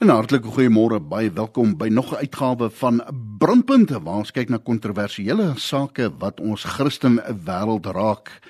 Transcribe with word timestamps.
En 0.00 0.08
hartlike 0.08 0.48
goeiemôre, 0.48 0.96
baie 0.96 1.28
welkom 1.36 1.74
by 1.76 1.90
nog 1.92 2.12
'n 2.12 2.24
uitgawe 2.24 2.70
van 2.70 3.02
Brandpunte 3.38 4.00
waar 4.02 4.24
ons 4.24 4.30
kyk 4.32 4.48
na 4.48 4.58
kontroversiële 4.58 5.52
sake 5.56 6.08
wat 6.18 6.40
ons 6.40 6.64
Christen 6.64 7.20
wêreld 7.44 7.86
raak. 7.86 8.40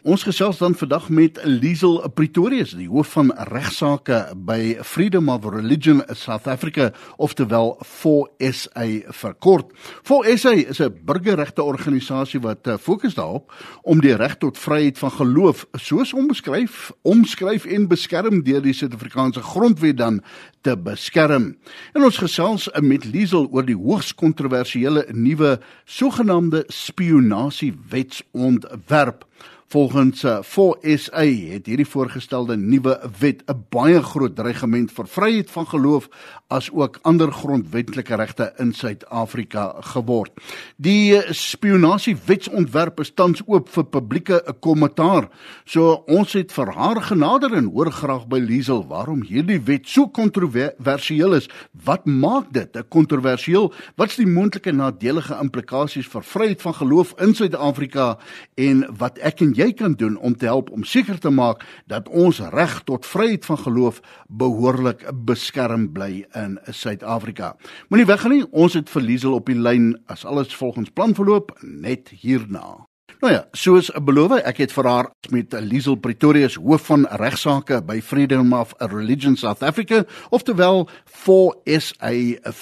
Ons 0.00 0.22
gesels 0.24 0.56
dan 0.56 0.72
vandag 0.72 1.10
met 1.12 1.36
Liesel 1.44 1.98
Pretorius, 2.16 2.70
die 2.72 2.86
hoof 2.88 3.10
van 3.18 3.34
regsaake 3.50 4.30
by 4.48 4.78
Freedom 4.80 5.28
of 5.28 5.44
Religion 5.52 6.00
South 6.16 6.48
Africa, 6.48 6.86
oftewel 7.20 7.74
4SA 7.84 8.86
vir 9.12 9.34
kort. 9.44 9.74
4SA 10.08 10.54
is 10.72 10.80
'n 10.80 10.96
burgerregte 11.04 11.62
organisasie 11.62 12.40
wat 12.40 12.66
eh, 12.66 12.78
fokus 12.78 13.14
daarop 13.14 13.52
om 13.82 14.00
die 14.00 14.16
reg 14.16 14.38
tot 14.38 14.58
vryheid 14.58 14.98
van 14.98 15.10
geloof, 15.10 15.66
soos 15.72 16.14
omskryf, 16.14 16.92
omskryf 17.02 17.66
en 17.66 17.86
beskerm 17.88 18.42
deur 18.42 18.62
die 18.62 18.72
Suid-Afrikaanse 18.72 19.42
Grondwet 19.42 19.96
dan 19.96 20.22
te 20.62 20.76
beskerm. 20.76 21.56
En 21.92 22.02
ons 22.02 22.16
gesels 22.16 22.70
met 22.80 23.04
Liesel 23.04 23.48
oor 23.52 23.66
die 23.66 23.76
hoogs 23.76 24.14
kontroversiële 24.14 25.06
nuwe 25.12 25.60
sogenaamde 25.84 26.64
spionasie 26.68 27.74
wetsontwerp. 27.90 29.26
Volgens 29.70 30.24
4SA 30.26 31.22
uh, 31.22 31.50
het 31.52 31.68
hierdie 31.70 31.86
voorgestelde 31.86 32.56
nuwe 32.58 32.96
wet 33.20 33.42
'n 33.46 33.66
baie 33.70 34.02
groot 34.02 34.34
dreigement 34.34 34.90
vir 34.92 35.06
vryheid 35.06 35.50
van 35.50 35.66
geloof 35.66 36.08
as 36.48 36.70
ook 36.72 36.98
ander 37.02 37.32
grondwetlike 37.32 38.14
regte 38.14 38.52
in 38.58 38.72
Suid-Afrika 38.72 39.76
geword. 39.80 40.32
Die 40.76 41.22
spionasie 41.30 42.16
wetsontwerp 42.26 43.00
is 43.00 43.14
tans 43.14 43.42
oop 43.46 43.68
vir 43.68 43.84
publieke 43.84 44.42
kommentaar. 44.60 45.28
So 45.64 46.02
ons 46.06 46.32
het 46.32 46.52
vir 46.52 46.72
haar 46.74 47.02
genader 47.02 47.54
en 47.54 47.70
hoor 47.70 47.92
graag 47.92 48.26
by 48.26 48.38
Liesel 48.38 48.86
waarom 48.86 49.22
hierdie 49.22 49.60
wet 49.60 49.86
so 49.88 50.08
kontroversieel 50.08 51.34
is. 51.34 51.48
Wat 51.84 52.06
maak 52.06 52.52
dit 52.52 52.76
'n 52.76 52.88
kontroversieel? 52.88 53.72
Wat's 53.96 54.16
die 54.16 54.26
moontlike 54.26 54.72
nadelige 54.72 55.38
implikasies 55.40 56.08
vir 56.08 56.22
vryheid 56.22 56.62
van 56.62 56.74
geloof 56.74 57.14
in 57.20 57.34
Suid-Afrika 57.34 58.18
en 58.54 58.96
wat 58.98 59.18
ek 59.18 59.40
en 59.40 59.59
jy 59.60 59.70
kan 59.76 59.94
doen 60.00 60.16
om 60.18 60.36
te 60.36 60.48
help 60.48 60.70
om 60.74 60.84
seker 60.84 61.18
te 61.20 61.30
maak 61.30 61.64
dat 61.90 62.08
ons 62.08 62.40
reg 62.54 62.80
tot 62.88 63.06
vryheid 63.06 63.46
van 63.48 63.62
geloof 63.64 64.00
behoorlik 64.28 65.04
beskerm 65.26 65.90
bly 65.92 66.24
in 66.38 66.58
Suid-Afrika. 66.66 67.54
Moenie 67.88 68.08
weggaan 68.08 68.38
nie, 68.38 68.46
ons 68.50 68.78
het 68.78 68.90
vir 68.90 69.06
Liesel 69.06 69.36
op 69.36 69.50
die 69.50 69.58
lyn 69.58 69.92
as 70.08 70.24
alles 70.24 70.54
volgens 70.56 70.92
plan 70.94 71.16
verloop 71.16 71.52
net 71.62 72.14
hierna. 72.22 72.89
Nou 73.20 73.28
ja, 73.28 73.42
soos 73.52 73.90
beloof, 74.00 74.32
ek 74.48 74.62
het 74.62 74.70
vir 74.72 74.86
haar 74.88 75.08
met 75.28 75.52
Liesel 75.60 75.98
Pretorius 76.00 76.54
hoof 76.56 76.86
van 76.88 77.02
regsaake 77.20 77.82
by 77.84 77.98
Freedom 78.00 78.54
of 78.56 78.70
Religion 78.80 79.34
South 79.36 79.60
Africa, 79.60 80.06
oftewel 80.32 80.86
4SA 81.04 82.12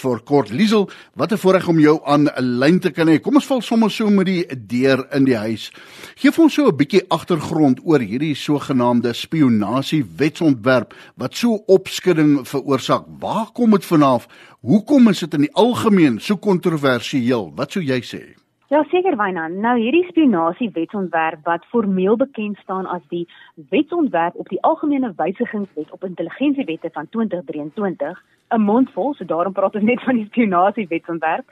vir 0.00 0.22
kort. 0.26 0.50
Liesel, 0.50 0.88
wat 1.14 1.32
'n 1.32 1.38
voorreg 1.38 1.68
om 1.68 1.78
jou 1.78 2.00
aan 2.04 2.26
'n 2.26 2.58
lyn 2.58 2.80
te 2.80 2.90
kan 2.90 3.06
hê. 3.06 3.20
Kom 3.20 3.36
ons 3.36 3.46
val 3.46 3.60
sommer 3.60 3.90
so 3.90 4.10
met 4.10 4.26
die 4.26 4.46
deur 4.66 5.06
in 5.12 5.24
die 5.24 5.36
huis. 5.36 5.70
Geef 6.16 6.38
ons 6.38 6.54
so 6.54 6.66
'n 6.66 6.76
bietjie 6.76 7.06
agtergrond 7.08 7.78
oor 7.84 8.00
hierdie 8.00 8.34
sogenaamde 8.34 9.12
spionasie 9.12 10.04
wetsontwerp 10.16 10.92
wat 11.16 11.36
so 11.36 11.62
opskudding 11.66 12.48
veroorsaak. 12.48 13.04
Waar 13.20 13.46
kom 13.52 13.70
dit 13.70 13.84
vanaf? 13.84 14.26
Hoekom 14.60 15.08
is 15.08 15.20
dit 15.20 15.34
in 15.34 15.40
die 15.40 15.54
algemeen 15.54 16.20
so 16.20 16.36
kontroversieel? 16.36 17.52
Wat 17.54 17.72
sou 17.72 17.84
jy 17.84 18.02
sê? 18.02 18.37
Ja 18.68 18.82
seker 18.84 19.14
Wynand. 19.16 19.62
Nou 19.64 19.78
hierdie 19.80 20.04
spionasie 20.10 20.66
wetsontwerp 20.74 21.46
wat 21.48 21.64
formeel 21.72 22.18
bekend 22.20 22.58
staan 22.60 22.84
as 22.86 23.00
die 23.08 23.22
Wetsontwerp 23.70 24.34
op 24.36 24.50
die 24.52 24.60
Algemene 24.60 25.08
Wysigingswet 25.16 25.94
op 25.96 26.04
Intelligensiewette 26.04 26.90
van 26.92 27.08
2023, 27.08 28.20
'n 28.52 28.60
mondvol, 28.60 29.14
so 29.14 29.24
daarom 29.24 29.52
praat 29.52 29.74
ons 29.74 29.84
net 29.84 30.02
van 30.02 30.14
die 30.14 30.26
spionasie 30.26 30.86
wetsontwerp, 30.88 31.44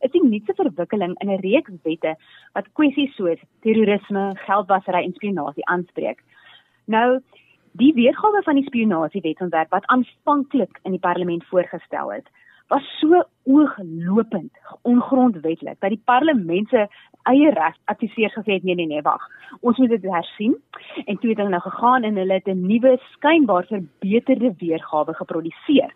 is 0.00 0.10
die 0.10 0.24
nuutste 0.24 0.54
verwikkeling 0.54 1.14
in 1.18 1.30
'n 1.30 1.40
reeks 1.46 1.72
wette 1.82 2.16
wat 2.52 2.72
kwessies 2.72 3.14
soos 3.14 3.38
terrorisme, 3.60 4.32
geldwasery 4.34 5.04
en 5.04 5.12
spionasie 5.12 5.66
aanspreek. 5.66 6.18
Nou 6.84 7.20
die 7.72 7.94
weergawe 7.94 8.42
van 8.42 8.54
die 8.54 8.66
spionasie 8.66 9.20
wetsontwerp 9.20 9.70
wat 9.70 9.86
aanvanklik 9.86 10.78
in 10.82 10.90
die 10.90 11.00
parlement 11.00 11.44
voorgestel 11.44 12.12
is, 12.12 12.26
was 12.68 12.98
so 13.00 13.24
ooglopend 13.44 14.52
ongrondwetlik 14.82 15.80
dat 15.80 15.90
die 15.90 16.02
parlement 16.04 16.68
se 16.68 16.86
eie 17.28 17.50
reg 17.50 17.76
adviseer 17.84 18.32
gesê 18.32 18.58
het 18.58 18.64
nee 18.64 18.74
nee 18.74 18.86
nee 18.86 19.02
wag. 19.02 19.22
Ons 19.60 19.78
moet 19.78 19.88
dit 19.88 20.02
hersien. 20.02 20.56
En 21.04 21.18
toe 21.18 21.30
het 21.30 21.38
hulle 21.38 21.52
nou 21.52 21.62
gegaan 21.62 22.04
en 22.04 22.16
hulle 22.16 22.32
het 22.32 22.48
'n 22.48 22.66
nuwe 22.66 22.98
skynbaar 23.12 23.64
verbeterde 23.66 24.54
weergawe 24.58 25.14
geproduseer. 25.14 25.92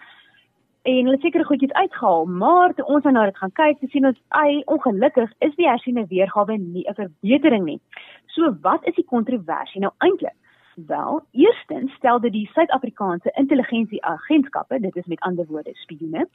En 0.83 1.05
hulle 1.05 1.19
seker 1.21 1.45
goedjies 1.45 1.73
uitgehaal 1.73 2.25
maar 2.25 2.75
toe 2.75 2.87
ons 2.87 3.05
nou 3.05 3.25
dit 3.25 3.37
gaan 3.37 3.53
kyk 3.53 3.79
te 3.79 3.87
sien 3.87 4.07
ons 4.07 4.21
ai 4.29 4.63
ongelukkig 4.65 5.33
is 5.39 5.55
die 5.57 5.69
hersiene 5.69 6.07
weergawe 6.07 6.57
nie 6.57 6.85
'n 6.89 6.95
verbetering 6.95 7.65
nie. 7.65 7.81
So 8.27 8.57
wat 8.61 8.87
is 8.87 8.95
die 8.95 9.05
kontroversie 9.05 9.81
nou 9.81 9.93
eintlik 9.99 10.37
Wel, 10.87 11.23
eerstens 11.31 11.93
stel 11.93 12.21
dit 12.21 12.33
die 12.33 12.51
Suid-Afrikaanse 12.53 13.31
intelligensieagentskappe, 13.35 14.81
dit 14.81 14.97
is 14.97 15.07
met 15.07 15.21
ander 15.21 15.47
woorde 15.47 15.71
spioene, 15.75 16.29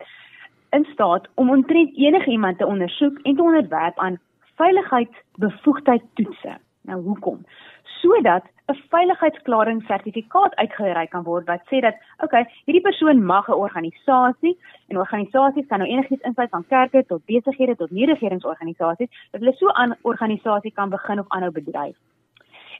in 0.69 0.85
staat 0.91 1.27
om 1.33 1.49
omtrent 1.49 1.97
enige 1.97 2.29
iemand 2.29 2.57
te 2.57 2.65
ondersoek 2.65 3.19
en 3.21 3.35
te 3.35 3.41
onderwerp 3.41 3.97
aan 3.97 4.19
veiligheidsbevoegdheid 4.55 6.03
toetse. 6.13 6.57
Nou 6.81 7.01
hoekom? 7.01 7.45
Sodat 7.83 8.43
'n 8.67 8.81
veiligheidsklaring 8.89 9.83
sertifikaat 9.83 10.55
uitgereik 10.55 11.09
kan 11.09 11.23
word 11.23 11.45
wat 11.47 11.61
sê 11.71 11.79
dat 11.79 11.95
okay, 12.17 12.45
hierdie 12.65 12.87
persoon 12.89 13.25
mag 13.25 13.47
'n 13.47 13.61
organisasie 13.65 14.57
en 14.87 14.97
organisasies 14.97 15.67
kan 15.67 15.79
nou 15.79 15.89
enigiets 15.89 16.23
insluit 16.23 16.49
van 16.49 16.67
kerke 16.67 17.05
tot 17.05 17.25
besighede 17.25 17.75
tot 17.75 17.91
nie-regeringsorganisasies 17.91 19.09
dat 19.31 19.41
hulle 19.41 19.53
so 19.53 19.67
'n 19.67 19.95
organisasie 20.01 20.71
kan 20.71 20.89
begin 20.89 21.19
of 21.19 21.25
aanhou 21.27 21.51
bedryf. 21.51 21.95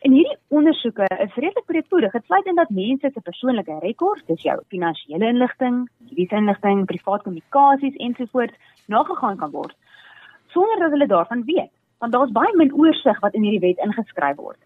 En 0.04 0.12
hierdie 0.12 0.38
ondersoeke 0.52 1.08
is 1.24 1.36
redelik 1.36 1.66
breedvoerig. 1.66 2.12
Dit 2.12 2.26
sluit 2.26 2.46
in 2.46 2.56
dat 2.60 2.70
mense 2.70 3.10
se 3.14 3.22
persoonlike 3.22 3.78
rekords, 3.80 4.26
dis 4.28 4.42
jou 4.44 4.58
finansiële 4.68 5.30
inligting, 5.32 5.88
mediese 6.10 6.36
inligting, 6.36 6.86
privaat 6.86 7.24
kommunikasies 7.24 7.96
ensovoorts 7.96 8.60
nagegaan 8.92 9.38
kan 9.40 9.52
word 9.52 9.76
sonder 10.54 10.80
dat 10.80 10.94
hulle 10.94 11.08
daarvan 11.08 11.44
weet, 11.46 11.72
want 11.98 12.14
daar's 12.14 12.32
baie 12.32 12.56
min 12.58 12.74
oorsig 12.74 13.20
wat 13.26 13.34
in 13.38 13.46
hierdie 13.46 13.64
wet 13.64 13.82
ingeskryf 13.86 14.38
word. 14.38 14.60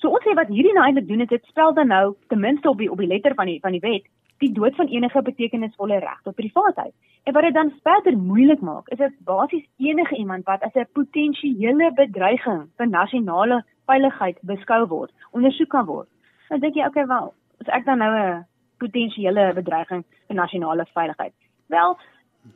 So 0.00 0.12
ons 0.16 0.24
sê 0.24 0.34
wat 0.36 0.48
hierdie 0.52 0.74
nou 0.76 0.86
eintlik 0.86 1.08
doen 1.08 1.24
is 1.24 1.32
dit 1.32 1.52
spel 1.52 1.74
dan 1.76 1.92
nou 1.92 2.04
ten 2.32 2.40
minste 2.40 2.70
op 2.70 2.80
die 2.80 2.90
op 2.92 3.00
die 3.00 3.08
letter 3.10 3.36
van 3.38 3.50
die 3.50 3.60
van 3.64 3.76
die 3.76 3.84
wet 3.84 4.08
die 4.40 4.52
dood 4.56 4.72
van 4.78 4.88
enige 4.88 5.20
betekenisvolle 5.20 5.98
reg 6.00 6.20
tot 6.24 6.36
privaatheid. 6.38 6.94
En 7.28 7.34
wat 7.36 7.44
dit 7.44 7.54
dan 7.54 7.72
verder 7.84 8.14
moeilik 8.16 8.62
maak, 8.64 8.86
is 8.88 8.96
dit 8.96 9.18
basies 9.28 9.66
enige 9.76 10.16
iemand 10.16 10.46
wat 10.48 10.62
as 10.64 10.72
'n 10.74 10.88
potensiële 10.96 11.90
bedreiging 11.98 12.62
vir 12.78 12.88
nasionale 12.88 13.60
veiligheid 13.90 14.38
beskou 14.52 14.84
word, 14.94 15.12
ondersoek 15.36 15.70
kan 15.74 15.86
word. 15.90 16.08
Dan 16.48 16.62
dink 16.64 16.78
jy, 16.78 16.86
okay, 16.86 17.06
wel, 17.10 17.32
as 17.62 17.74
ek 17.76 17.84
dan 17.86 17.98
nou 18.02 18.12
'n 18.14 18.46
potensiële 18.80 19.52
bedreiging 19.54 20.04
vir 20.26 20.36
nasionale 20.36 20.86
veiligheid. 20.94 21.34
Wel, 21.68 21.96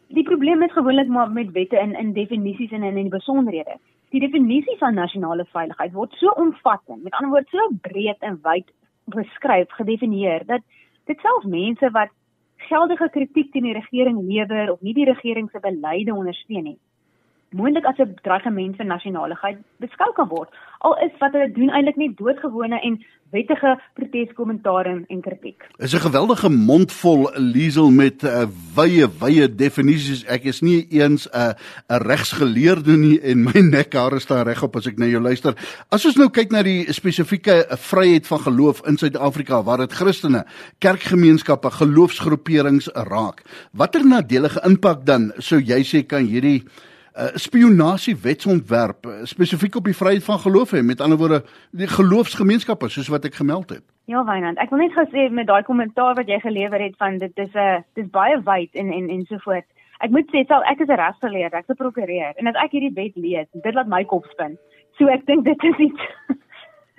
die 0.09 0.25
probleem 0.25 0.62
is 0.62 0.73
gewoonlik 0.73 1.09
maar 1.09 1.31
met 1.31 1.53
wette 1.53 1.78
in 1.78 1.94
in 1.94 2.12
definisies 2.12 2.73
en 2.73 2.83
in 2.83 2.97
in 2.97 3.09
besonderhede. 3.09 3.77
Die 4.11 4.21
definisie 4.21 4.77
van 4.78 4.94
nasionale 4.94 5.44
veiligheid 5.44 5.93
word 5.93 6.12
so 6.12 6.31
omvattend, 6.31 7.03
met 7.03 7.12
ander 7.12 7.31
woorde 7.31 7.50
so 7.50 7.69
breed 7.81 8.21
en 8.21 8.39
wyd 8.43 8.71
beskryf, 9.05 9.71
gedefinieer 9.71 10.47
dat 10.47 10.62
dit 11.05 11.21
selfs 11.21 11.47
mense 11.47 11.91
wat 11.91 12.11
geldige 12.69 13.09
kritiek 13.11 13.53
teen 13.53 13.67
die 13.69 13.77
regering 13.77 14.21
lewer 14.28 14.73
of 14.73 14.81
nie 14.81 14.94
die 14.94 15.09
regering 15.09 15.50
se 15.50 15.61
beleide 15.61 16.15
ondersteun 16.15 16.65
nie, 16.65 16.78
moontlik 17.55 17.87
as 17.87 17.99
'n 17.99 18.15
dreigement 18.23 18.77
vir 18.77 18.87
nasionaliteit 18.87 19.59
beskou 19.79 20.13
kan 20.15 20.29
word. 20.29 20.51
Al 20.79 20.97
is 21.07 21.15
wat 21.21 21.33
hulle 21.33 21.53
doen 21.53 21.71
eintlik 21.71 21.97
net 21.97 22.17
doodgewone 22.17 22.81
en 22.81 22.99
wettige 23.31 23.81
proteskommentaar 23.95 24.87
en 24.87 25.21
kritiek. 25.21 25.63
Is 25.79 25.95
'n 25.95 26.07
geweldige 26.07 26.49
mondvol 26.49 27.31
Liesel 27.35 27.91
met 27.91 28.23
'n 28.23 28.27
uh, 28.27 28.47
wye 28.77 29.07
wye 29.21 29.55
definisies. 29.55 30.25
Ek 30.25 30.45
is 30.45 30.61
nie 30.61 30.87
eens 30.91 31.27
'n 31.27 31.37
uh, 31.37 31.53
'n 31.89 32.03
regsgeleerde 32.03 32.97
nie 32.97 33.21
en 33.21 33.43
my 33.43 33.61
nekhare 33.77 34.19
staan 34.19 34.47
reg 34.47 34.62
op 34.62 34.77
as 34.77 34.87
ek 34.87 34.99
na 34.99 35.07
jou 35.07 35.23
luister. 35.23 35.55
As 35.89 36.07
ons 36.07 36.17
nou 36.17 36.31
kyk 36.31 36.50
na 36.50 36.62
die 36.62 36.93
spesifieke 36.93 37.67
vryheid 37.69 38.27
van 38.27 38.39
geloof 38.39 38.87
in 38.87 38.97
Suid-Afrika 38.97 39.62
waar 39.62 39.79
dit 39.79 39.93
Christene, 39.93 40.45
kerkgemeenskappe, 40.79 41.71
geloofsgroeperings 41.71 42.89
raak. 42.95 43.43
Watter 43.73 44.07
nadelige 44.07 44.61
impak 44.65 45.05
dan 45.05 45.33
sou 45.39 45.61
jy 45.61 45.83
sê 45.83 46.07
kan 46.07 46.27
hierdie 46.27 46.65
spionasie 47.38 48.16
wetsontwerp 48.16 49.06
uh, 49.06 49.12
spesifiek 49.22 49.76
op 49.78 49.84
die 49.84 49.94
vryheid 49.94 50.25
van 50.25 50.38
geloof 50.38 50.72
hê 50.75 50.82
met 50.82 51.00
ander 51.00 51.19
woorde 51.19 51.44
die 51.70 51.87
geloofsgemeenskappe 51.87 52.88
soos 52.90 53.08
wat 53.08 53.25
ek 53.25 53.38
gemeld 53.38 53.70
het. 53.70 53.84
Ja 54.11 54.25
Wynand, 54.26 54.58
ek 54.58 54.70
wil 54.75 54.82
net 54.82 54.96
gesê 54.96 55.28
met 55.31 55.46
daai 55.46 55.62
kommentaar 55.62 56.19
wat 56.19 56.28
jy 56.28 56.40
gelewer 56.43 56.82
het 56.82 56.96
van 56.99 57.19
dit 57.19 57.38
is 57.38 57.55
'n 57.55 57.58
uh, 57.58 57.82
dis 57.94 58.11
baie 58.11 58.40
wyd 58.43 58.75
en 58.75 58.93
en 58.93 59.08
en 59.08 59.25
so 59.26 59.38
voort. 59.44 59.66
Ek 60.02 60.11
moet 60.11 60.26
sê 60.34 60.43
self 60.46 60.66
ek 60.66 60.81
is 60.81 60.88
'n 60.88 60.99
regsgeleerde, 60.99 61.56
ek's 61.56 61.70
'n 61.70 61.82
prokureur 61.82 62.34
en 62.37 62.46
as 62.46 62.58
ek 62.64 62.72
hierdie 62.72 62.94
wet 62.94 63.16
lees, 63.16 63.46
dit 63.52 63.75
laat 63.75 63.87
my 63.87 64.05
kop 64.05 64.26
spin. 64.32 64.58
So 64.99 65.06
ek 65.06 65.26
dink 65.26 65.44
dit 65.44 65.62
is 65.64 65.78
iets 65.78 66.00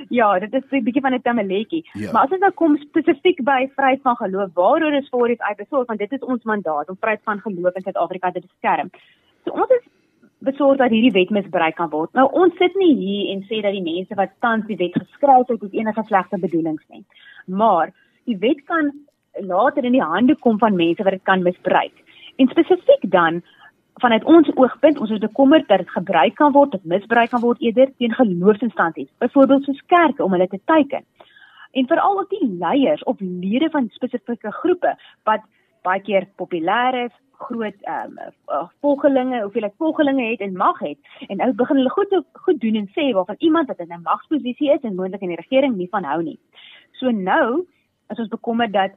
Ja, 0.09 0.39
dit 0.39 0.53
is 0.53 0.63
'n 0.71 0.83
bietjie 0.83 1.01
van 1.01 1.13
'n 1.13 1.21
tamaletjie. 1.21 1.89
Ja. 1.93 2.11
Maar 2.11 2.23
as 2.23 2.29
dit 2.29 2.39
nou 2.39 2.51
kom 2.51 2.77
spesifiek 2.77 3.43
by 3.43 3.69
vryheid 3.75 4.01
van 4.01 4.15
geloof, 4.15 4.49
waaroor 4.53 4.93
is 4.93 5.09
voor 5.09 5.27
dit 5.27 5.41
uitbesorg 5.41 5.87
want 5.87 5.99
dit 5.99 6.11
is 6.11 6.19
ons 6.19 6.43
mandaat 6.43 6.89
om 6.89 6.97
vryheid 6.99 7.23
van 7.23 7.39
geloof 7.39 7.73
in 7.75 7.81
Suid-Afrika 7.81 8.31
te 8.31 8.39
beskerm. 8.39 8.89
So 9.43 9.51
ons 9.51 9.69
is 9.69 9.85
besorg 10.45 10.79
dat 10.79 10.93
hierdie 10.93 11.13
wet 11.15 11.33
misbruik 11.33 11.75
kan 11.79 11.89
word. 11.91 12.13
Nou 12.17 12.27
ons 12.31 12.55
sit 12.61 12.75
nie 12.79 12.93
hier 12.99 13.33
en 13.33 13.43
sê 13.49 13.61
dat 13.65 13.75
die 13.75 13.83
mense 13.85 14.15
wat 14.19 14.33
tans 14.45 14.65
die 14.69 14.79
wet 14.79 14.95
geskryf 14.95 15.49
het, 15.49 15.61
het 15.61 15.73
enige 15.73 16.03
slegte 16.07 16.39
bedoelings 16.39 16.83
nie. 16.93 17.03
Maar 17.45 17.91
die 18.29 18.37
wet 18.41 18.63
kan 18.69 18.93
later 19.43 19.83
in 19.83 19.97
die 19.97 20.05
hande 20.05 20.35
kom 20.35 20.57
van 20.61 20.75
mense 20.75 21.03
wat 21.03 21.17
dit 21.17 21.27
kan 21.27 21.43
misbruik. 21.43 21.93
En 22.35 22.51
spesifiek 22.51 23.09
dan 23.11 23.41
vanuit 24.03 24.23
ons 24.23 24.49
oogpunt, 24.55 24.99
ons 24.99 25.11
is 25.11 25.23
bekommerd 25.23 25.67
dat 25.67 25.83
dit 25.83 25.89
gebruik 25.89 26.35
kan 26.35 26.51
word 26.51 26.73
of 26.75 26.83
misbruik 26.83 27.29
kan 27.31 27.41
word 27.41 27.61
eerder 27.63 27.91
teen 27.97 28.13
geloofsinstansies, 28.13 29.11
byvoorbeeld 29.23 29.63
soos 29.63 29.83
kerke 29.91 30.23
om 30.23 30.35
hulle 30.35 30.47
te 30.51 30.59
teiken. 30.65 31.05
En 31.71 31.87
veral 31.87 32.19
ook 32.19 32.29
die 32.29 32.55
leiers 32.59 33.03
of 33.03 33.19
lede 33.19 33.69
van 33.69 33.87
spesifieke 33.91 34.51
groepe 34.51 34.95
wat 35.23 35.43
baie 35.83 36.01
keer 36.01 36.27
populêr 36.35 37.05
is, 37.05 37.15
groot 37.37 37.81
ehm 37.81 38.17
um, 38.51 38.69
volgelinge, 38.81 39.41
hoeveel 39.41 39.67
ek 39.69 39.77
volgelinge 39.77 40.25
het 40.31 40.39
en 40.39 40.57
mag 40.57 40.79
het 40.79 40.97
en 41.27 41.37
nou 41.37 41.51
begin 41.53 41.77
hulle 41.81 41.89
goed 41.89 42.13
goed 42.45 42.59
doen 42.61 42.75
en 42.75 42.89
sê 42.97 43.11
waarvan 43.13 43.35
iemand 43.39 43.67
wat 43.67 43.79
in 43.79 43.93
'n 43.93 44.01
magsposisie 44.01 44.71
is 44.71 44.81
en 44.81 44.95
moontlik 44.95 45.21
in 45.21 45.33
die 45.33 45.43
regering 45.43 45.75
nie 45.75 45.89
van 45.89 46.03
hou 46.03 46.23
nie. 46.23 46.39
So 46.91 47.11
nou 47.11 47.67
is 48.09 48.19
ons 48.19 48.27
bekommerd 48.27 48.73
dat 48.73 48.91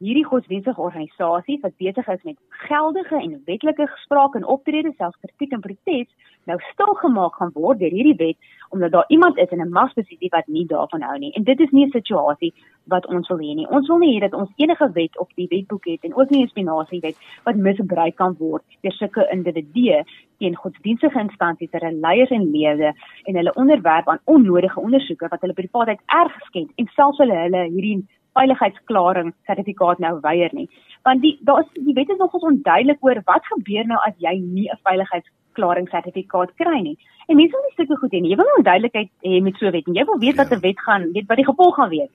hierdie 0.00 0.24
godsdienstige 0.24 0.80
organisasie 0.80 1.58
wat 1.60 1.76
besig 1.76 2.06
is 2.08 2.22
met 2.24 2.36
geldige 2.48 3.16
en 3.20 3.42
wetlike 3.44 3.86
gesprake 3.86 4.38
en 4.38 4.46
optredes 4.54 4.96
selfs 4.96 5.18
kritiek 5.20 5.52
en 5.52 5.60
protes 5.60 6.08
nou 6.48 6.56
stil 6.70 6.94
gemaak 7.02 7.34
gaan 7.36 7.52
word 7.52 7.82
deur 7.82 7.92
hierdie 7.92 8.16
wet 8.16 8.38
omdat 8.70 8.94
daar 8.94 9.04
iemand 9.08 9.36
is 9.36 9.50
in 9.50 9.60
'n 9.60 9.72
magsposisie 9.76 10.30
wat 10.30 10.46
nie 10.46 10.66
daarvan 10.66 11.02
hou 11.02 11.18
nie. 11.18 11.32
En 11.32 11.44
dit 11.44 11.60
is 11.60 11.70
nie 11.70 11.84
'n 11.86 11.90
situasie 11.90 12.52
wat 12.84 13.06
ons 13.06 13.28
wil 13.28 13.38
hê 13.38 13.54
nie. 13.54 13.68
Ons 13.68 13.88
wil 13.88 13.98
nie 13.98 14.16
hê 14.16 14.20
dat 14.20 14.34
ons 14.40 14.50
enige 14.56 14.92
wet 14.92 15.18
op 15.18 15.30
die 15.34 15.48
wetboek 15.50 15.84
het 15.84 16.04
en 16.04 16.14
ook 16.14 16.30
nie 16.30 16.42
'n 16.42 16.48
spinasiewet 16.48 17.16
wat 17.44 17.56
misbruik 17.56 18.14
kan 18.16 18.34
word 18.38 18.62
deur 18.80 18.92
sulke 18.92 19.28
individue 19.32 20.04
teen 20.38 20.56
godsdienstige 20.56 21.20
instansies 21.20 21.70
ter 21.70 21.92
leiers 21.92 22.30
en 22.30 22.50
lede 22.50 22.94
en 23.24 23.34
hulle 23.34 23.54
onderwerp 23.54 24.08
aan 24.08 24.20
onnodige 24.24 24.80
ondersoeke 24.80 25.28
wat 25.28 25.40
hulle 25.40 25.52
privaatheid 25.52 26.00
erg 26.06 26.40
skend 26.40 26.70
en 26.76 26.86
selfs 26.86 27.18
hulle 27.18 27.34
hulle 27.34 27.62
hierdie 27.68 28.06
veiligheidsklaring 28.40 29.34
sertifikaat 29.46 29.98
nou 29.98 30.14
weier 30.24 30.50
nie. 30.56 30.68
Want 31.04 31.22
die 31.22 31.36
daar 31.48 31.62
is 31.62 31.84
die 31.84 31.94
wet 31.94 32.10
is 32.10 32.18
nogals 32.18 32.48
onduidelik 32.50 33.04
oor 33.04 33.22
wat 33.28 33.46
gebeur 33.52 33.86
nou 33.86 34.00
as 34.06 34.16
jy 34.18 34.34
nie 34.40 34.68
'n 34.68 34.82
veiligheidsklaring 34.88 35.88
sertifikaat 35.88 36.54
kry 36.56 36.80
nie. 36.80 36.96
En 37.28 37.36
mense 37.36 37.52
wil 37.52 37.66
nie 37.66 37.76
sulke 37.76 38.00
goed 38.00 38.12
hê 38.12 38.20
nie. 38.20 38.30
Jy 38.30 38.36
wil 38.36 38.52
nou 38.54 38.62
duidelikheid 38.62 39.10
hê 39.24 39.42
met 39.42 39.56
so 39.56 39.66
'n 39.66 39.72
wet 39.72 39.88
en 39.88 39.94
jy 39.94 40.04
wil 40.04 40.18
weet 40.18 40.36
wat 40.36 40.50
'n 40.50 40.60
ja. 40.60 40.60
wet 40.60 40.80
gaan, 40.80 41.12
weet 41.12 41.28
wat 41.28 41.36
die 41.36 41.50
gevolg 41.52 41.74
gaan 41.74 41.90
wees. 41.90 42.10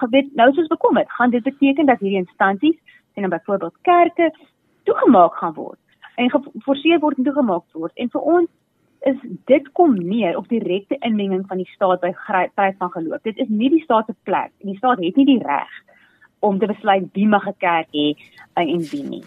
Gewet 0.00 0.34
nou 0.34 0.52
soos 0.52 0.68
bekommerd, 0.68 1.10
gaan 1.10 1.30
dit 1.30 1.42
beteken 1.42 1.86
dat 1.86 2.00
hierdie 2.00 2.24
instansies, 2.24 2.78
sien 3.12 3.22
nou 3.22 3.28
byvoorbeeld 3.28 3.76
kerke, 3.82 4.32
toegemaak 4.84 5.34
gaan 5.34 5.54
word 5.54 5.78
en 6.16 6.30
geforseer 6.30 7.00
word 7.00 7.18
om 7.18 7.24
toegemaak 7.24 7.64
te 7.70 7.78
word. 7.78 7.92
En 7.96 8.10
vir 8.10 8.20
ons 8.20 8.48
is 9.08 9.16
dit 9.50 9.72
kom 9.72 9.94
neer 9.98 10.36
op 10.36 10.48
direkte 10.48 10.96
inmenging 11.00 11.46
van 11.46 11.56
die 11.56 11.70
staat 11.74 12.00
by 12.00 12.12
vryheid 12.26 12.76
van 12.78 12.90
geloof. 12.90 13.22
Dit 13.22 13.36
is 13.36 13.48
nie 13.48 13.70
die 13.70 13.82
staat 13.82 14.06
se 14.06 14.14
plek. 14.22 14.52
Die 14.62 14.76
staat 14.76 15.00
het 15.02 15.16
nie 15.16 15.26
die 15.26 15.42
reg 15.42 15.80
om 16.42 16.58
te 16.58 16.66
besluit 16.66 17.08
wie 17.14 17.28
mag 17.28 17.46
'n 17.46 17.54
kerk 17.58 17.90
hê 17.94 18.08
en 18.54 18.82
wie 18.90 19.02
nie. 19.02 19.22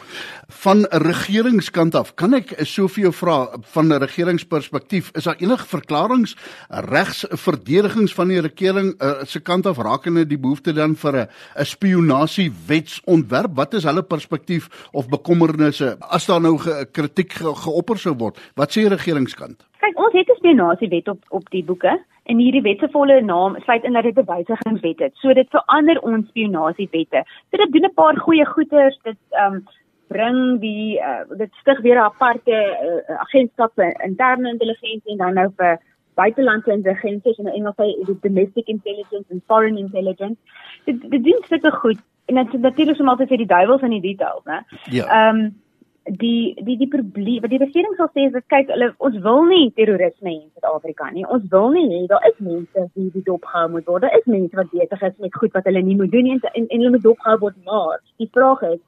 Van 0.47 0.77
'n 0.81 0.88
regeringskant 0.89 1.95
af, 1.95 2.13
kan 2.15 2.33
ek 2.33 2.53
soveel 2.57 3.12
vra 3.12 3.47
van 3.62 3.88
'n 3.88 4.00
regeringsperspektief, 4.00 5.12
is 5.13 5.23
daar 5.23 5.39
enige 5.39 5.65
verklaringe 5.65 6.35
regs 6.69 7.25
verdedigings 7.29 8.13
van 8.13 8.27
die 8.27 8.41
regering 8.41 9.01
uh, 9.01 9.23
se 9.23 9.39
kant 9.39 9.65
af 9.65 9.77
rakende 9.77 10.25
die 10.25 10.38
behoefte 10.38 10.73
dan 10.73 10.95
vir 10.95 11.13
'n 11.15 11.27
'n 11.59 11.65
spionasie 11.65 12.51
wetsontwerp? 12.67 13.56
Wat 13.56 13.73
is 13.73 13.83
hulle 13.83 14.03
perspektief 14.03 14.88
of 14.91 15.09
bekommernisse 15.09 15.97
as 16.00 16.25
daar 16.25 16.41
nou 16.41 16.57
ge, 16.57 16.88
kritiek 16.91 17.33
ge, 17.33 17.56
geopper 17.56 17.97
sou 17.97 18.15
word? 18.17 18.39
Wat 18.56 18.69
sê 18.71 18.81
die 18.81 18.89
regeringskant? 18.89 19.65
Kyk, 19.86 20.00
ons 20.02 20.14
het 20.18 20.30
'n 20.30 20.40
spionasiewet 20.42 21.08
op 21.08 21.22
op 21.30 21.50
die 21.50 21.64
boeke 21.64 21.94
en 22.24 22.38
hierdie 22.38 22.62
wet 22.62 22.80
se 22.80 22.88
volle 22.90 23.22
naam 23.22 23.56
sluit 23.62 23.84
in 23.84 23.94
dat 23.94 24.04
dit 24.04 24.18
'n 24.18 24.26
wysigingswet 24.26 25.00
is. 25.00 25.20
So 25.22 25.34
dit 25.34 25.50
verander 25.50 26.02
ons 26.02 26.28
spionasiewette. 26.28 27.24
So 27.52 27.58
dit 27.58 27.72
doen 27.72 27.86
'n 27.86 27.94
paar 27.94 28.18
goeie 28.18 28.46
goeders. 28.46 29.00
Dit 29.04 29.18
ehm 29.30 29.54
um, 29.54 29.64
bring 30.08 30.60
die 30.60 31.00
uh, 31.00 31.38
dit 31.38 31.54
stig 31.54 31.80
weer 31.82 31.96
'n 31.96 32.10
aparte 32.12 32.52
uh, 32.52 33.20
agentskap 33.20 33.72
vir 33.76 34.02
interne 34.04 34.50
intelligensie 34.50 35.12
en 35.12 35.18
dan 35.18 35.34
nou 35.34 35.50
vir 35.58 35.80
buitelandse 36.14 36.72
intelligensie 36.72 37.36
en 37.38 37.48
in 37.48 37.54
Engels 37.54 37.76
sê 37.76 38.20
domestic 38.22 38.68
intelligence 38.68 39.28
and 39.32 39.44
foreign 39.46 39.78
intelligence. 39.78 40.38
Dit 40.86 41.12
dit 41.12 41.24
doen 41.24 41.44
sulke 41.48 41.72
goed 41.72 42.00
en 42.26 42.36
dit 42.36 42.62
natuurlik 42.62 42.96
soms 42.96 43.10
altyd 43.10 43.28
vir 43.28 43.38
die 43.38 43.54
duiwels 43.54 43.82
in 43.82 43.90
die 43.90 44.02
details, 44.02 44.44
né? 44.44 44.60
Ja. 44.84 45.06
Ehm 45.06 45.40
um, 45.40 45.64
die 46.06 46.54
die 46.62 46.78
die 46.78 46.88
probleem 46.88 47.42
wat 47.42 47.50
die 47.50 47.57
regering 47.57 47.96
sal 47.98 48.10
sê 48.13 48.28
is 48.28 48.34
dat 48.34 48.46
kyk 48.54 48.68
hulle 48.69 48.92
ons 49.07 49.16
wil 49.24 49.42
nie 49.50 49.72
terrorisme 49.74 50.30
hê 50.30 50.36
in 50.36 50.52
Suid-Afrika 50.54 51.10
nie. 51.12 51.25
Ons 51.25 51.48
wil 51.50 51.72
nie 51.74 51.88
hê 51.90 52.02
daar 52.07 52.25
is 52.30 52.38
mense 52.38 52.86
wie 52.94 53.10
wie 53.13 53.24
dopgehou 53.25 53.69
moet 53.74 53.88
word. 53.90 54.04
Daar 54.04 54.18
is 54.18 54.28
mense 54.30 54.56
wat 54.56 54.69
besig 54.69 55.02
is 55.02 55.18
met 55.18 55.34
goed 55.34 55.54
wat 55.57 55.66
hulle 55.66 55.81
nie 55.81 55.98
moet 55.98 56.12
doen 56.12 56.24
nie 56.24 56.36
en 56.38 56.44
en, 56.54 56.68
en 56.68 56.78
hulle 56.78 56.94
moet 56.98 57.07
dopgehou 57.07 57.38
word 57.40 57.57
maar 57.66 57.98
die 58.22 58.30
vraag 58.38 58.62
is 58.69 58.81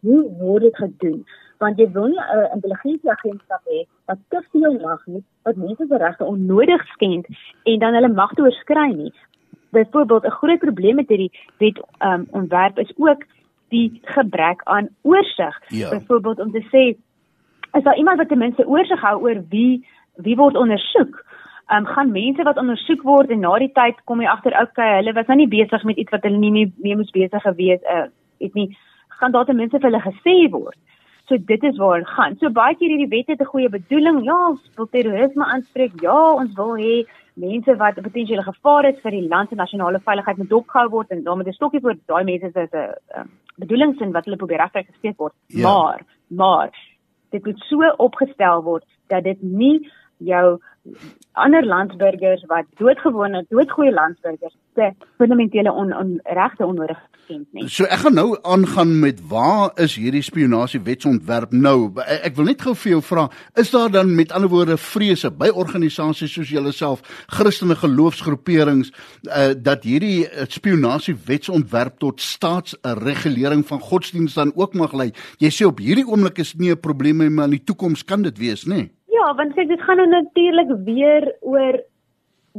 hoe 0.00 0.22
word 0.40 0.62
dit 0.62 0.76
gedoen? 0.76 1.20
Want 1.58 1.78
jy 1.78 1.90
wil 1.92 2.08
nie 2.08 2.22
'n 2.22 2.38
uh, 2.38 2.48
intelligensieagentskap 2.56 3.62
hê 3.68 3.84
wat 4.06 4.18
te 4.30 4.40
veel 4.52 4.80
mag 4.80 5.06
nie, 5.06 5.22
wat 5.44 5.56
mense 5.56 5.86
se 5.86 5.96
regte 5.96 6.24
onnodig 6.24 6.86
skend 6.94 7.26
en 7.64 7.78
dan 7.78 7.94
hulle 7.94 8.08
mag 8.08 8.32
oorskry 8.38 8.88
nie. 8.94 9.12
Byvoorbeeld 9.70 10.24
'n 10.24 10.38
groot 10.40 10.58
probleem 10.58 10.94
met 10.94 11.08
hierdie 11.08 11.32
wet 11.58 11.78
um, 12.00 12.26
ontwerp 12.30 12.78
is 12.78 12.92
ook 12.96 13.24
die 13.72 14.00
gebrek 14.14 14.62
aan 14.70 14.88
oorsig. 15.02 15.56
Ja. 15.68 15.90
Byvoorbeeld 15.90 16.40
om 16.40 16.52
te 16.52 16.62
sê 16.70 16.84
is 17.72 17.84
daar 17.84 17.96
iemand 17.96 18.18
wat 18.18 18.28
ten 18.28 18.38
minste 18.38 18.66
oorsig 18.68 19.00
hou 19.00 19.20
oor 19.22 19.42
wie 19.48 19.86
wie 20.16 20.36
word 20.36 20.56
ondersoek? 20.56 21.24
Ehm 21.66 21.86
um, 21.86 21.86
gaan 21.86 22.12
mense 22.12 22.42
wat 22.42 22.60
ondersoek 22.60 23.02
word 23.02 23.30
en 23.30 23.40
na 23.40 23.58
die 23.58 23.72
tyd 23.72 24.00
kom 24.04 24.20
jy 24.20 24.28
agter 24.28 24.56
okay, 24.60 24.96
hulle 25.00 25.14
was 25.16 25.26
nou 25.26 25.38
nie 25.40 25.48
besig 25.48 25.84
met 25.88 25.96
iets 25.96 26.12
wat 26.12 26.24
hulle 26.28 26.38
nie 26.38 26.52
mee, 26.52 26.72
mee 26.84 26.96
moes 26.96 27.10
besig 27.10 27.42
gewees 27.42 27.82
uh 27.88 28.08
het 28.42 28.54
nie. 28.54 28.76
Gaan 29.08 29.32
daar 29.32 29.44
ten 29.46 29.56
minste 29.56 29.78
vir 29.78 29.90
hulle 29.90 30.02
gesê 30.02 30.36
word. 30.50 30.78
So 31.26 31.38
dit 31.38 31.62
is 31.62 31.76
waar 31.78 31.98
dit 31.98 32.08
gaan. 32.08 32.36
So 32.36 32.50
baie 32.50 32.76
keer 32.76 32.88
hierdie 32.88 33.08
wet 33.08 33.26
het 33.26 33.40
'n 33.40 33.52
goeie 33.52 33.68
bedoeling. 33.68 34.24
Ja, 34.24 34.48
ons 34.48 34.60
wil 34.76 34.88
terrorisme 34.90 35.44
aanspreek. 35.44 36.00
Ja, 36.00 36.32
ons 36.34 36.54
wil 36.54 36.76
hê 36.76 37.06
mense 37.34 37.76
wat 37.76 37.96
'n 37.96 38.02
potensiële 38.02 38.42
gevaar 38.42 38.84
is 38.84 39.00
vir 39.02 39.10
die 39.10 39.28
land 39.28 39.48
se 39.48 39.54
nasionale 39.54 40.00
veiligheid 40.00 40.36
moet 40.36 40.48
dopgehou 40.48 40.88
word 40.88 41.10
en 41.10 41.22
daarmee 41.22 41.46
'n 41.46 41.52
stokkie 41.52 41.80
vir 41.80 41.96
daai 42.06 42.24
mense 42.24 42.46
is 42.46 42.54
'n 42.54 42.94
ehm, 43.08 43.26
bedoelings 43.56 44.00
en 44.00 44.12
wat 44.12 44.24
hulle 44.24 44.36
probeer 44.36 44.58
regkry 44.58 44.84
gesteek 44.84 45.18
word. 45.18 45.32
Ja. 45.46 45.72
Maar, 45.72 46.00
maar 46.26 46.70
dit 47.30 47.44
moet 47.44 47.58
so 47.58 47.94
opgestel 47.96 48.62
word 48.62 48.84
dat 49.08 49.24
dit 49.24 49.42
nie 49.42 49.90
jou 50.16 50.60
ander 51.32 51.64
landsburgers 51.64 52.42
wat 52.50 52.66
doodgewone 52.80 53.44
doodgoeie 53.48 53.92
landsburgers 53.92 54.54
se 54.74 54.90
fundamentele 55.16 55.72
on, 55.72 55.92
on, 55.96 56.20
regte 56.24 56.66
onnodig 56.66 56.98
geskend 57.12 57.46
nie. 57.54 57.68
So 57.70 57.86
ek 57.86 58.02
gaan 58.02 58.16
nou 58.18 58.34
aangaan 58.42 58.92
met 59.00 59.20
waar 59.30 59.70
is 59.80 59.94
hierdie 60.00 60.24
spionasie 60.26 60.80
wetsontwerp 60.84 61.54
nou? 61.54 61.92
Ek 62.02 62.36
wil 62.36 62.50
net 62.50 62.64
gou 62.64 62.74
vir 62.82 62.96
jou 62.96 63.02
vra, 63.06 63.28
is 63.60 63.72
daar 63.72 63.92
dan 63.94 64.14
met 64.16 64.32
ander 64.34 64.50
woorde 64.52 64.76
vrese 64.80 65.30
by 65.30 65.52
organisasies 65.64 66.34
soos 66.36 66.52
julle 66.52 66.72
self, 66.76 67.04
Christelike 67.32 67.84
geloofsgroeperings, 67.84 68.92
uh, 69.28 69.52
dat 69.56 69.86
hierdie 69.88 70.26
uh, 70.26 70.48
spionasie 70.50 71.14
wetsontwerp 71.28 72.00
tot 72.02 72.20
staatsregulering 72.20 73.64
van 73.68 73.80
godsdienst 73.80 74.40
dan 74.40 74.52
ook 74.58 74.74
mag 74.78 74.96
lei? 74.98 75.12
Jy 75.40 75.52
sê 75.54 75.68
op 75.68 75.80
hierdie 75.80 76.08
oomblik 76.08 76.42
is 76.42 76.56
nie 76.58 76.72
'n 76.72 76.80
probleem 76.80 77.22
nie, 77.22 77.30
maar 77.30 77.48
in 77.48 77.58
die 77.60 77.64
toekoms 77.64 78.04
kan 78.04 78.22
dit 78.22 78.38
wees, 78.38 78.66
nê? 78.66 78.82
Nee? 78.82 78.90
Ja, 79.22 79.34
want 79.38 79.52
kyk, 79.54 79.68
dit 79.70 79.82
gaan 79.86 80.00
nou 80.00 80.08
natuurlik 80.10 80.70
weer 80.82 81.24
oor 81.46 81.76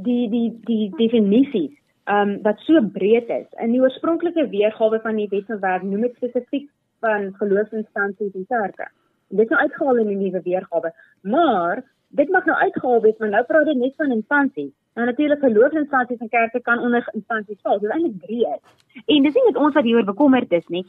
die 0.07 0.29
die 0.31 0.49
die 0.63 0.85
definisies 0.95 1.73
ehm 2.07 2.29
um, 2.29 2.31
wat 2.45 2.61
so 2.63 2.79
breed 2.93 3.27
is. 3.35 3.49
In 3.65 3.73
die 3.75 3.81
oorspronklike 3.81 4.45
weergawe 4.53 4.99
van 5.03 5.19
die 5.19 5.27
wetsontwerp 5.31 5.83
noem 5.83 6.05
dit 6.07 6.15
spesifiek 6.15 6.69
van 7.03 7.33
geloofsinstansies 7.41 8.37
en 8.39 8.47
kerke. 8.47 8.87
Dit 9.27 9.43
is 9.43 9.51
nou 9.51 9.59
uitgehaal 9.59 9.99
in 10.05 10.11
die 10.13 10.17
nuwe 10.21 10.41
weergawe, 10.45 10.93
maar 11.35 11.83
dit 12.21 12.31
mag 12.31 12.47
nou 12.47 12.55
uitgehaal 12.61 13.01
wees, 13.01 13.19
maar 13.19 13.33
nou 13.35 13.43
praat 13.49 13.67
dit 13.71 13.81
net 13.81 13.99
van 13.99 14.15
instansies. 14.15 14.73
Nou 14.95 15.07
natuurlik 15.09 15.43
geloofsinstansies 15.43 16.23
en 16.23 16.31
kerke 16.37 16.61
kan 16.61 16.79
onder 16.79 17.09
instansies 17.11 17.59
val. 17.61 17.79
Dit 17.79 17.89
is 17.89 17.95
eintlik 17.97 18.23
breed. 18.23 18.63
En 19.05 19.27
dis 19.27 19.35
nie 19.35 19.47
net 19.49 19.59
ons 19.65 19.75
wat 19.75 19.89
hieroor 19.89 20.07
bekommerd 20.13 20.51
is 20.61 20.67
nie 20.67 20.85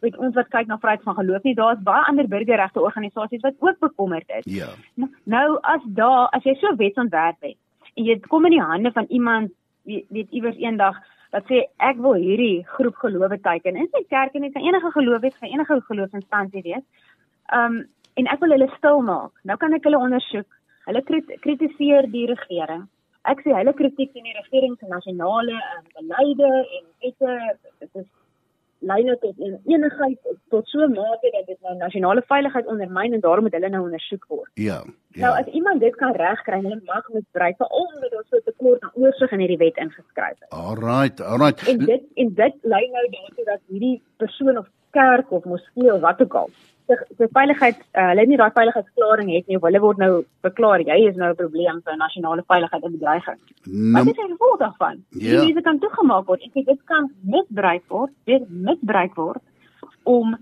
weet 0.00 0.16
ons 0.18 0.34
wat 0.34 0.50
kyk 0.52 0.68
na 0.68 0.78
vryheid 0.82 1.02
van 1.06 1.16
geloof 1.18 1.42
nie, 1.46 1.54
daar's 1.54 1.82
baie 1.86 2.04
ander 2.08 2.28
burgerregte 2.28 2.80
organisasies 2.80 3.42
wat 3.44 3.54
ook 3.58 3.78
bekommerd 3.78 4.30
is. 4.38 4.46
Ja. 4.50 4.70
Nou, 5.00 5.10
nou 5.24 5.48
as 5.62 5.84
daar 6.00 6.28
as 6.36 6.44
jy 6.44 6.54
so 6.60 6.74
wetsontwerp 6.76 7.40
het 7.40 7.58
en 7.94 8.08
jy 8.08 8.18
kom 8.28 8.46
in 8.48 8.56
die 8.56 8.64
hande 8.64 8.92
van 8.92 9.06
iemand 9.08 9.52
weet, 9.84 10.30
iewers 10.30 10.58
eendag 10.58 10.98
wat 11.34 11.46
sê 11.50 11.64
ek 11.82 12.00
wil 12.02 12.14
hierdie 12.18 12.64
groep 12.76 12.96
gelowe 13.02 13.38
teiken. 13.42 13.76
In 13.76 13.88
sy 13.92 14.04
kerk 14.08 14.34
en 14.34 14.46
dit 14.46 14.52
kan 14.54 14.62
enige 14.62 14.90
geloof 14.94 15.22
wees, 15.22 15.38
kan 15.38 15.50
enige 15.50 15.80
geloofsinstansie 15.90 16.62
wees. 16.62 16.84
Um 17.54 17.84
en 18.14 18.28
ek 18.30 18.42
wil 18.44 18.54
hulle 18.54 18.70
stil 18.76 19.00
maak. 19.02 19.32
Nou 19.42 19.56
kan 19.58 19.74
ek 19.74 19.86
hulle 19.88 19.98
ondersoek. 19.98 20.46
Hulle 20.86 21.00
kritiseer 21.42 22.06
die 22.12 22.28
regering 22.30 22.84
ek 23.30 23.40
sê 23.44 23.54
hulle 23.56 23.72
kritiek 23.76 24.12
teen 24.12 24.26
die 24.28 24.36
regering 24.36 24.76
se 24.78 24.88
nasionale 24.90 25.56
um, 25.56 25.84
beleide 25.96 26.50
en 26.78 26.84
ete 27.08 27.36
dit 27.80 28.02
is 28.02 28.08
lyne 28.90 29.16
tot 29.20 29.40
en 29.46 29.56
enigheid 29.66 30.18
tot 30.54 30.68
so 30.72 30.88
mate 30.88 31.30
dat 31.36 31.46
dit 31.46 31.58
nou 31.60 31.76
nasionale 31.76 32.22
veiligheid 32.26 32.66
ondermyn 32.66 33.16
en 33.16 33.24
daarom 33.24 33.46
moet 33.46 33.56
hulle 33.56 33.70
nou 33.72 33.82
ondersoek 33.84 34.24
word. 34.28 34.50
Ja. 34.54 34.82
Ja. 35.14 35.26
Nou 35.26 35.32
as 35.40 35.50
iemand 35.60 35.80
dit 35.80 35.96
kan 35.96 36.12
regkry, 36.18 36.60
hulle 36.60 36.80
mag 36.84 37.08
misbruik 37.16 37.56
veral 37.56 37.90
omdat 37.94 38.10
daar 38.10 38.24
so 38.30 38.36
'n 38.36 38.46
tekort 38.50 38.82
aan 38.82 38.94
oorsig 38.94 39.32
in 39.32 39.38
hierdie 39.38 39.62
wet 39.64 39.76
ingeskryf 39.76 40.38
is. 40.40 40.48
Alraight, 40.48 41.20
alraight. 41.20 41.68
En 41.68 41.78
dit 41.78 42.02
en 42.14 42.34
dit 42.34 42.54
lei 42.62 42.84
nou 42.90 43.06
daartoe 43.10 43.44
dat 43.44 43.60
hierdie 43.66 44.02
persoon 44.16 44.58
of 44.58 44.66
kerk 44.90 45.30
of 45.30 45.44
moskee 45.44 45.94
of 45.94 46.00
wat 46.00 46.22
ook 46.22 46.34
al 46.34 46.50
die 46.86 47.28
veiligheid 47.32 47.78
uh, 47.96 48.08
hulle 48.10 48.26
nie 48.28 48.36
daai 48.36 48.50
veiligheidsklaring 48.56 49.30
het 49.32 49.46
nie 49.48 49.58
hulle 49.62 49.80
word 49.80 50.00
nou 50.02 50.10
verklaar 50.44 50.84
jy 50.84 50.98
is 51.08 51.16
nou 51.16 51.30
'n 51.32 51.38
probleem 51.38 51.80
vir 51.84 51.96
nasionale 51.96 52.44
veiligheid 52.46 52.84
en 52.84 52.96
bedreiging. 52.98 53.40
Nou, 53.64 54.04
wat 54.04 54.12
is 54.12 54.20
die 54.20 54.32
gevolg 54.32 54.58
daarvan? 54.58 55.00
Ja. 55.10 55.30
Die 55.30 55.46
mense 55.46 55.62
kan 55.62 55.78
toegemaak 55.78 56.26
word 56.26 56.42
en 56.42 56.50
dit 56.54 56.84
kan 56.84 57.10
misbruik 57.22 57.84
word, 57.88 58.12
dit 58.24 58.42
misbruik 58.50 59.14
word 59.14 59.42
om 60.02 60.36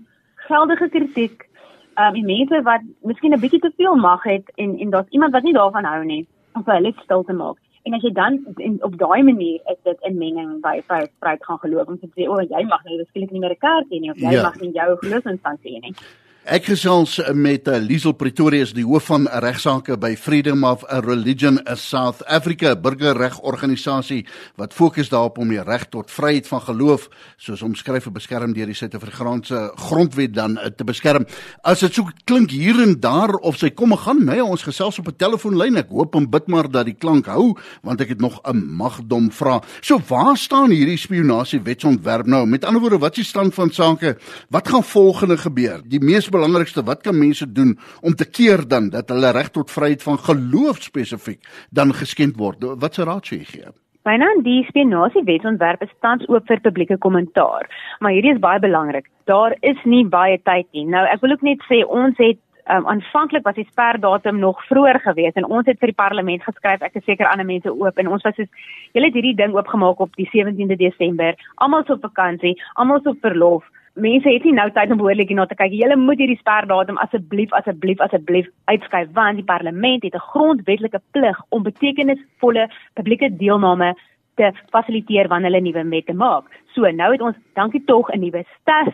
geldige 0.47 0.89
kritiek 0.89 1.47
um 1.95 2.13
die 2.13 2.25
mense 2.25 2.61
wat 2.63 2.81
miskien 3.01 3.33
'n 3.33 3.39
bietjie 3.39 3.59
te 3.59 3.71
veel 3.77 3.95
mag 3.95 4.23
het 4.23 4.51
en 4.55 4.79
en 4.79 4.89
daar's 4.89 5.09
iemand 5.09 5.33
wat 5.33 5.43
nie 5.43 5.53
daarvan 5.53 5.85
hou 5.85 6.03
nie 6.03 6.27
om 6.55 6.63
vir 6.63 6.73
hulle 6.73 6.93
stil 7.03 7.23
te 7.23 7.33
maak. 7.33 7.57
En 7.83 7.93
as 7.93 8.01
jy 8.01 8.11
dan 8.11 8.39
en 8.57 8.83
op 8.83 8.97
daai 8.97 9.23
manier 9.23 9.59
is 9.71 9.79
dit 9.83 9.97
'n 10.01 10.17
menging 10.17 10.61
by 10.61 10.81
vryheid 10.87 11.45
gaan 11.45 11.59
geloof 11.59 11.87
om 11.87 11.99
te 11.99 12.07
sê 12.15 12.27
o, 12.27 12.39
jy 12.39 12.63
mag 12.63 12.83
nou 12.83 13.03
skielik 13.03 13.31
nie 13.31 13.39
meer 13.39 13.51
'n 13.51 13.63
kerk 13.67 13.87
hê 13.91 13.99
nie 13.99 14.11
of 14.11 14.17
jy 14.17 14.31
ja. 14.31 14.43
mag 14.43 14.59
nie 14.59 14.71
jou 14.71 14.97
geloofsinstansie 14.97 15.75
hê 15.75 15.79
nie. 15.81 15.95
Ek 16.43 16.65
gesels 16.67 17.21
met 17.39 17.69
uh, 17.71 17.77
Liesel 17.79 18.11
Pretorius, 18.19 18.73
die 18.75 18.83
hoof 18.83 19.05
van 19.07 19.29
regsaake 19.39 19.95
by 19.95 20.09
Freedom 20.19 20.65
of 20.67 20.81
Religion 21.05 21.55
in 21.61 21.77
South 21.79 22.19
Africa, 22.27 22.73
burgerregorganisasie 22.75 24.25
wat 24.59 24.73
fokus 24.75 25.07
daarop 25.07 25.39
om 25.39 25.53
die 25.53 25.61
reg 25.63 25.85
tot 25.87 26.11
vryheid 26.11 26.49
van 26.51 26.59
geloof, 26.65 27.05
soos 27.39 27.63
omskryf 27.63 28.09
en 28.09 28.15
beskerm 28.17 28.55
deur 28.57 28.67
die 28.67 28.75
Suid-Afrikaanse 28.75 29.61
grondwet 29.85 30.33
dan 30.35 30.57
uh, 30.59 30.67
te 30.67 30.83
beskerm. 30.83 31.23
As 31.63 31.85
dit 31.85 31.95
so 31.95 32.11
klink 32.27 32.51
hier 32.51 32.81
en 32.83 32.97
daar 32.99 33.37
of 33.39 33.61
sy 33.61 33.71
kom 33.71 33.95
en 33.95 34.03
gaan, 34.03 34.19
nee, 34.27 34.43
ons 34.43 34.67
gesels 34.67 34.99
op 34.99 35.13
'n 35.13 35.15
telefoonlyn. 35.23 35.79
Ek 35.79 35.95
hoop 35.95 36.19
en 36.19 36.27
bid 36.27 36.51
maar 36.51 36.67
dat 36.67 36.91
die 36.91 36.97
klank 36.99 37.31
hou, 37.31 37.55
want 37.87 38.03
ek 38.03 38.17
het 38.17 38.19
nog 38.19 38.41
'n 38.43 38.67
magdom 38.67 39.31
vra. 39.31 39.61
So 39.79 40.01
waar 40.11 40.35
staan 40.35 40.75
hierdie 40.75 40.99
spionasie 40.99 41.63
wetsontwerp 41.63 42.27
nou? 42.27 42.45
Met 42.45 42.65
ander 42.65 42.81
woorde, 42.81 42.99
wat 42.99 43.15
is 43.15 43.23
die 43.23 43.31
stand 43.31 43.53
van 43.53 43.71
sake? 43.71 44.17
Wat 44.49 44.67
gaan 44.67 44.83
volgende 44.83 45.37
gebeur? 45.37 45.79
Die 45.87 46.03
belangrikste 46.33 46.83
wat 46.89 47.03
kan 47.05 47.17
mense 47.19 47.47
doen 47.59 47.77
om 48.01 48.17
te 48.17 48.27
keer 48.29 48.65
dan 48.67 48.89
dat 48.93 49.13
hulle 49.13 49.31
reg 49.35 49.53
tot 49.55 49.71
vryheid 49.71 50.03
van 50.03 50.19
geloof 50.27 50.83
spesifiek 50.83 51.39
dan 51.71 51.93
geskend 51.93 52.37
word? 52.37 52.65
Wat 52.81 52.93
se 52.93 53.07
raad 53.07 53.25
sou 53.25 53.39
jy 53.39 53.47
gee? 53.47 53.73
Byna 54.03 54.27
die 54.43 54.65
spionasie 54.67 55.23
wetsontwerp 55.23 55.83
is 55.85 55.91
tans 56.03 56.25
oop 56.27 56.49
vir 56.49 56.59
publieke 56.65 56.97
kommentaar, 56.99 57.69
maar 58.03 58.11
hierdie 58.11 58.33
is 58.33 58.41
baie 58.43 58.59
belangrik. 58.59 59.07
Daar 59.31 59.55
is 59.61 59.79
nie 59.87 60.03
baie 60.03 60.41
tyd 60.43 60.67
nie. 60.75 60.83
Nou 60.91 61.05
ek 61.07 61.21
wil 61.23 61.37
ook 61.37 61.45
net 61.47 61.63
sê 61.69 61.85
ons 61.87 62.19
het 62.19 62.41
um, 62.69 62.87
aanvanklik 62.87 63.43
was 63.43 63.55
die 63.55 63.67
sperdatum 63.69 64.39
nog 64.39 64.65
vroeër 64.67 64.99
gewees 65.03 65.39
en 65.39 65.45
ons 65.45 65.67
het 65.67 65.79
vir 65.79 65.91
die 65.91 65.99
parlement 65.99 66.43
geskryf 66.43 66.83
ek 66.85 66.99
is 66.99 67.05
seker 67.07 67.29
ander 67.29 67.47
mense 67.47 67.71
oop 67.71 67.99
en 67.99 68.11
ons 68.15 68.23
was 68.23 68.35
soos 68.39 68.49
julle 68.95 69.09
het 69.09 69.17
hierdie 69.17 69.35
ding 69.39 69.55
oopgemaak 69.55 69.99
op 70.03 70.15
die 70.19 70.27
17de 70.31 70.77
Desember 70.79 71.39
almal 71.65 71.85
so 71.87 71.97
op 71.97 72.05
vakansie 72.07 72.55
almal 72.75 73.01
so 73.03 73.15
op 73.15 73.23
verlof 73.25 73.67
mense 73.93 74.29
het 74.29 74.43
nie 74.43 74.53
nou 74.57 74.69
tyd 74.73 74.91
om 74.91 74.97
behoorlik 74.97 75.29
hierna 75.29 75.45
te 75.45 75.57
kyk. 75.57 75.73
Julle 75.77 75.97
moet 75.99 76.21
hierdie 76.21 76.39
sperdatum 76.39 76.97
asseblief 77.01 77.53
asseblief 77.53 78.01
asseblief 78.01 78.47
uitskuif 78.71 79.11
want 79.13 79.37
die 79.37 79.45
parlement 79.45 80.03
het 80.03 80.15
'n 80.15 80.27
grondwetlike 80.31 81.01
plig 81.11 81.37
om 81.49 81.63
betekenisvolle 81.63 82.69
publieke 82.95 83.29
deelname 83.37 83.93
te 84.35 84.51
fasiliteer 84.71 85.27
wanneer 85.27 85.51
hulle 85.51 85.61
nuwe 85.61 85.89
wette 85.89 86.13
maak. 86.13 86.45
So 86.73 86.81
nou 86.81 87.11
het 87.11 87.21
ons 87.21 87.37
dankie 87.53 87.83
tog 87.85 88.09
'n 88.09 88.19
nuwe 88.19 88.45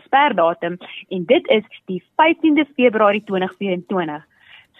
sperdatum 0.04 0.76
en 1.08 1.24
dit 1.24 1.48
is 1.48 1.64
die 1.86 2.02
15de 2.16 2.64
Februarie 2.76 3.24
2024. 3.24 4.26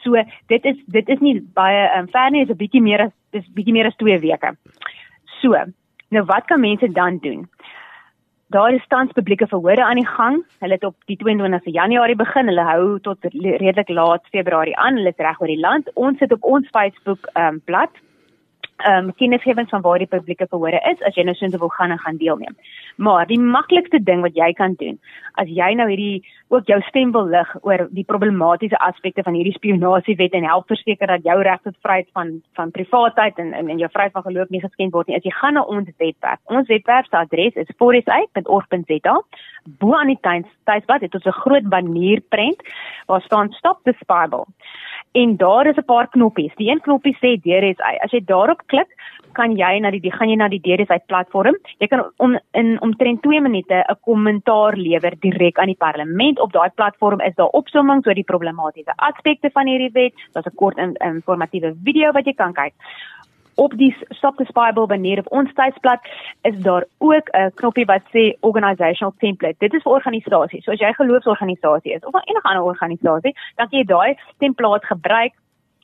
So 0.02 0.22
dit 0.46 0.64
is 0.64 0.76
dit 0.86 1.08
is 1.08 1.18
nie 1.20 1.40
baie 1.54 1.98
um, 1.98 2.08
ver 2.08 2.30
nie, 2.30 2.42
is 2.42 2.50
'n 2.50 2.56
bietjie 2.56 2.82
meer 2.82 3.00
as 3.00 3.12
dis 3.30 3.46
bietjie 3.54 3.72
meer 3.72 3.86
as 3.86 3.96
2 3.96 4.18
weke. 4.18 4.56
So, 5.40 5.56
nou 6.10 6.24
wat 6.24 6.44
kan 6.44 6.60
mense 6.60 6.92
dan 6.92 7.18
doen? 7.18 7.48
Daar 8.50 8.74
is 8.74 8.86
tans 8.88 9.12
publieke 9.12 9.46
verhore 9.46 9.84
aan 9.84 9.94
die 9.94 10.06
gang. 10.06 10.40
Hulle 10.58 10.74
het 10.74 10.84
op 10.84 10.96
die 11.06 11.18
22ste 11.22 11.70
Januarie 11.70 12.16
begin. 12.18 12.48
Hulle 12.50 12.64
hou 12.66 12.98
tot 13.00 13.26
redelik 13.30 13.88
laat 13.88 14.26
Februarie 14.34 14.76
aan. 14.76 14.96
Hulle 14.98 15.12
is 15.14 15.22
reg 15.22 15.38
oor 15.40 15.46
die 15.46 15.60
land. 15.60 15.90
Ons 15.94 16.18
sit 16.18 16.32
op 16.34 16.42
ons 16.42 16.66
Facebook 16.74 17.30
um, 17.38 17.60
blad 17.64 17.94
ehm 18.84 19.08
um, 19.08 19.14
kennisgewings 19.14 19.70
van 19.70 19.82
waar 19.82 19.98
die 19.98 20.10
publieke 20.10 20.46
verhore 20.46 20.80
is 20.92 21.02
as 21.02 21.14
jy 21.14 21.24
nou 21.24 21.34
soontoe 21.34 21.60
wil 21.60 21.68
gaan 21.68 21.90
en 21.90 21.98
gaan 21.98 22.16
deelneem. 22.16 22.56
Maar 22.96 23.26
die 23.26 23.40
maklikste 23.40 24.02
ding 24.02 24.20
wat 24.20 24.34
jy 24.34 24.52
kan 24.52 24.74
doen 24.78 24.98
as 25.34 25.48
jy 25.48 25.74
nou 25.74 25.88
hierdie 25.88 26.22
ook 26.50 26.66
jou 26.66 26.80
stem 26.88 27.12
wil 27.14 27.28
lig 27.30 27.50
oor 27.62 27.86
die 27.94 28.04
problematiese 28.04 28.78
aspekte 28.82 29.22
van 29.22 29.36
hierdie 29.38 29.54
spionasiewet 29.54 30.34
en 30.34 30.48
help 30.48 30.66
verseker 30.72 31.06
dat 31.06 31.24
jou 31.24 31.36
reg 31.42 31.60
tot 31.62 31.76
vryheid 31.84 32.08
van 32.16 32.32
van 32.58 32.70
privaatheid 32.74 33.38
en 33.38 33.52
en, 33.52 33.68
en 33.68 33.78
jou 33.78 33.90
vryheid 33.92 34.12
van 34.12 34.26
geloof 34.26 34.48
nie 34.50 34.62
geskend 34.64 34.92
word 34.92 35.08
nie. 35.08 35.16
As 35.16 35.26
jy 35.26 35.34
gaan 35.36 35.54
na 35.54 35.62
ons 35.62 35.88
webwerf. 35.98 36.40
Ons 36.44 36.68
webwerf 36.68 37.08
se 37.08 37.16
adres 37.16 37.58
is 37.60 37.74
forsa.org.za. 37.78 39.16
Bo 39.80 39.94
aan 39.94 40.12
die 40.12 40.20
tuisblad 40.20 41.04
het 41.06 41.14
ons 41.14 41.26
'n 41.26 41.40
groot 41.44 41.68
banierprent 41.68 42.62
waar 43.06 43.22
staan 43.22 43.52
Stop 43.52 43.80
the 43.84 43.94
Bible. 44.06 44.46
En 45.12 45.36
daar 45.36 45.66
is 45.66 45.76
'n 45.76 45.84
paar 45.84 46.08
knoppies. 46.08 46.54
Die 46.54 46.70
een 46.70 46.80
knoppie 46.80 47.16
sê 47.16 47.40
DRSI. 47.42 47.94
As 48.04 48.10
jy 48.10 48.20
daarop 48.24 48.62
klik, 48.66 48.88
kan 49.32 49.56
jy 49.56 49.78
na 49.78 49.90
die 49.90 50.12
gaan 50.12 50.28
jy 50.28 50.36
na 50.36 50.48
die 50.48 50.60
DRSI 50.60 50.98
platform. 51.06 51.56
Jy 51.78 51.86
kan 51.86 52.10
om 52.16 52.38
in 52.52 52.80
omtrent 52.80 53.22
2 53.22 53.40
minute 53.40 53.74
'n 53.74 53.96
kommentaar 54.00 54.76
lewer 54.76 55.14
direk 55.20 55.58
aan 55.58 55.66
die 55.66 55.82
parlement. 55.86 56.40
Op 56.40 56.52
daai 56.52 56.70
platform 56.74 57.20
is 57.20 57.34
daar 57.34 57.46
opsommings 57.60 58.06
oor 58.06 58.14
die 58.14 58.24
problematiese 58.32 58.92
aspekte 58.96 59.50
van 59.50 59.66
hierdie 59.66 59.92
wet. 59.92 60.14
Daar's 60.32 60.46
'n 60.46 60.54
kort 60.54 60.78
informatiewe 60.98 61.74
video 61.84 62.12
wat 62.12 62.24
jy 62.24 62.34
kan 62.34 62.52
kyk 62.52 62.72
op 63.54 63.76
die 63.76 63.96
Stop 64.08 64.36
the 64.36 64.46
Bible 64.52 64.86
banner 64.86 65.18
op 65.18 65.32
ons 65.32 65.52
tuisblad 65.54 66.00
is 66.42 66.56
daar 66.62 66.84
ook 66.98 67.28
'n 67.32 67.50
knoppie 67.54 67.84
wat 67.84 68.02
sê 68.14 68.36
organizational 68.40 69.14
template. 69.18 69.58
Dit 69.58 69.74
is 69.74 69.82
vir 69.82 69.92
organisasies. 69.92 70.64
So 70.64 70.72
as 70.72 70.80
jy 70.80 70.88
'n 70.88 70.94
geloofsorganisasie 70.94 71.92
is 71.92 72.04
of 72.04 72.14
enige 72.14 72.48
ander 72.48 72.62
organisasie, 72.62 73.34
dan 73.56 73.68
kan 73.68 73.78
jy 73.78 73.84
daai 73.84 74.16
template 74.38 74.86
gebruik 74.86 75.32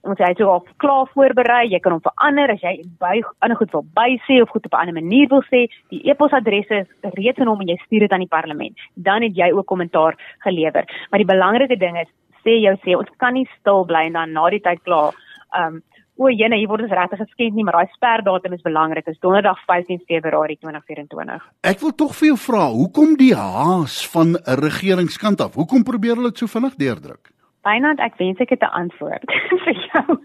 ons 0.06 0.18
het 0.22 0.38
so 0.38 0.50
al 0.50 0.64
klaar 0.82 1.08
voorberei. 1.14 1.66
Jy 1.70 1.80
kan 1.82 1.96
hom 1.96 2.02
verander 2.04 2.52
as 2.54 2.62
jy 2.64 2.74
by 3.02 3.20
ander 3.44 3.58
goed 3.58 3.72
wil 3.74 3.84
bysê 3.98 4.40
of 4.42 4.52
goed 4.54 4.66
op 4.66 4.72
'n 4.72 4.80
ander 4.82 4.94
manier 4.94 5.28
wil 5.28 5.42
sê. 5.42 5.66
Die 5.90 6.02
e-posadres 6.10 6.68
is 6.68 6.86
reeds 7.00 7.38
in 7.38 7.46
hom 7.46 7.60
en 7.60 7.68
jy 7.68 7.76
stuur 7.84 8.00
dit 8.00 8.12
aan 8.12 8.24
die 8.24 8.34
parlement. 8.36 8.76
Dan 8.94 9.22
het 9.22 9.36
jy 9.36 9.52
ook 9.52 9.66
kommentaar 9.66 10.14
gelewer. 10.38 10.84
Maar 11.10 11.18
die 11.18 11.32
belangrike 11.34 11.76
ding 11.76 11.98
is 11.98 12.08
sê 12.44 12.60
jou 12.60 12.76
sê 12.84 12.96
ons 12.96 13.10
kan 13.16 13.34
nie 13.34 13.48
stil 13.60 13.84
bly 13.84 14.06
en 14.06 14.12
dan 14.12 14.32
na 14.32 14.50
die 14.50 14.60
tyd 14.60 14.82
klaar. 14.82 15.14
Um 15.58 15.82
o, 16.16 16.30
jene, 16.32 16.56
hier 16.60 16.68
word 16.70 16.86
ons 16.86 16.94
regtig 16.96 17.20
geskend 17.22 17.56
nie, 17.56 17.64
maar 17.66 17.80
daai 17.80 17.92
sperdatum 17.94 18.56
is 18.56 18.64
belangrik. 18.64 19.04
Dit 19.04 19.16
is 19.16 19.22
Donderdag 19.24 19.60
15 19.68 20.02
Februarie 20.08 20.58
2024. 20.60 21.46
Ek 21.68 21.80
wil 21.84 21.94
tog 21.94 22.14
vir 22.16 22.32
jou 22.32 22.38
vra, 22.48 22.66
hoekom 22.72 23.16
die 23.20 23.34
haas 23.36 24.02
van 24.14 24.36
'n 24.36 24.60
regeringskant 24.64 25.40
af? 25.40 25.54
Hoekom 25.54 25.84
probeer 25.84 26.16
hulle 26.16 26.32
dit 26.32 26.38
so 26.38 26.46
vinnig 26.46 26.76
deurdruk? 26.76 27.32
Wynand, 27.66 28.00
ek 28.00 28.16
wens 28.18 28.38
ek 28.40 28.50
het 28.50 28.62
'n 28.62 28.76
antwoord 28.82 29.26
vir 29.64 29.76
jou. 29.92 30.18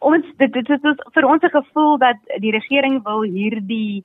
Ons 0.00 0.24
dit 0.38 0.52
dit 0.52 0.70
is 0.70 0.80
vir 1.14 1.24
ons 1.24 1.42
'n 1.42 1.56
gevoel 1.60 1.98
dat 1.98 2.16
die 2.38 2.52
regering 2.52 3.02
wil 3.04 3.22
hierdie 3.22 4.04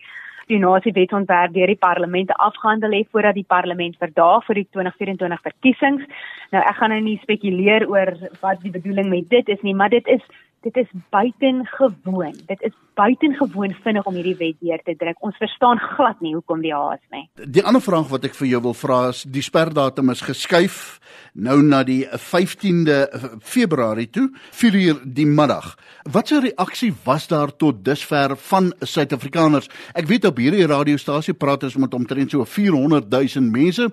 spionasie 0.50 0.94
wetsontwerp 0.94 1.54
deur 1.54 1.70
die 1.70 1.78
parlement 1.78 2.32
afgehandel 2.32 2.92
het 2.98 3.08
voordat 3.12 3.36
die 3.38 3.46
parlement 3.48 3.96
verdaag 3.98 4.46
vir 4.46 4.56
die 4.56 4.68
2024 4.74 5.42
verkiesings. 5.42 6.04
Nou 6.52 6.64
ek 6.64 6.76
gaan 6.80 6.90
nou 6.90 7.02
nie 7.02 7.20
spekuleer 7.22 7.86
oor 7.88 8.16
wat 8.42 8.62
die 8.64 8.74
bedoeling 8.74 9.10
met 9.10 9.30
dit 9.30 9.48
is 9.48 9.62
nie, 9.62 9.76
maar 9.76 9.90
dit 9.90 10.08
is 10.08 10.24
dit 10.62 10.76
is 10.76 10.88
buitengewoon. 11.10 12.36
Dit 12.46 12.62
is 12.62 12.74
buitengewoon 12.94 13.76
vinnig 13.84 14.06
om 14.06 14.14
hierdie 14.14 14.36
wet 14.40 14.58
deur 14.60 14.82
te 14.84 14.96
druk. 15.00 15.22
Ons 15.24 15.38
verstaan 15.40 15.80
glad 15.96 16.20
nie 16.22 16.34
hoekom 16.36 16.62
die 16.62 16.74
haas 16.76 17.02
nie. 17.16 17.26
Die 17.48 17.64
ander 17.64 17.84
vraag 17.84 18.10
wat 18.12 18.28
ek 18.28 18.36
vir 18.36 18.52
jou 18.54 18.62
wil 18.70 18.76
vra 18.76 19.00
is 19.14 19.24
die 19.24 19.44
sperdatum 19.46 20.12
is 20.12 20.24
geskuif 20.26 21.00
nou 21.34 21.60
na 21.64 21.82
die 21.88 22.02
15de 22.10 22.98
Februarie 23.46 24.10
toe, 24.12 24.28
4uur 24.56 25.02
die 25.06 25.28
middag. 25.30 25.72
Watse 26.12 26.42
reaksie 26.44 26.92
was 27.06 27.28
daar 27.32 27.54
tot 27.56 27.84
dusver 27.86 28.36
van 28.50 28.72
Suid-Afrikaners? 28.80 29.70
Ek 29.94 30.10
weet 30.10 30.28
op 30.30 30.40
hierdie 30.42 30.68
radiostasie 30.70 31.38
praat 31.38 31.64
ons 31.68 31.80
met 31.80 31.96
omtrent 31.96 32.36
so 32.36 32.46
400 32.46 33.10
000 33.14 33.52
mense, 33.54 33.90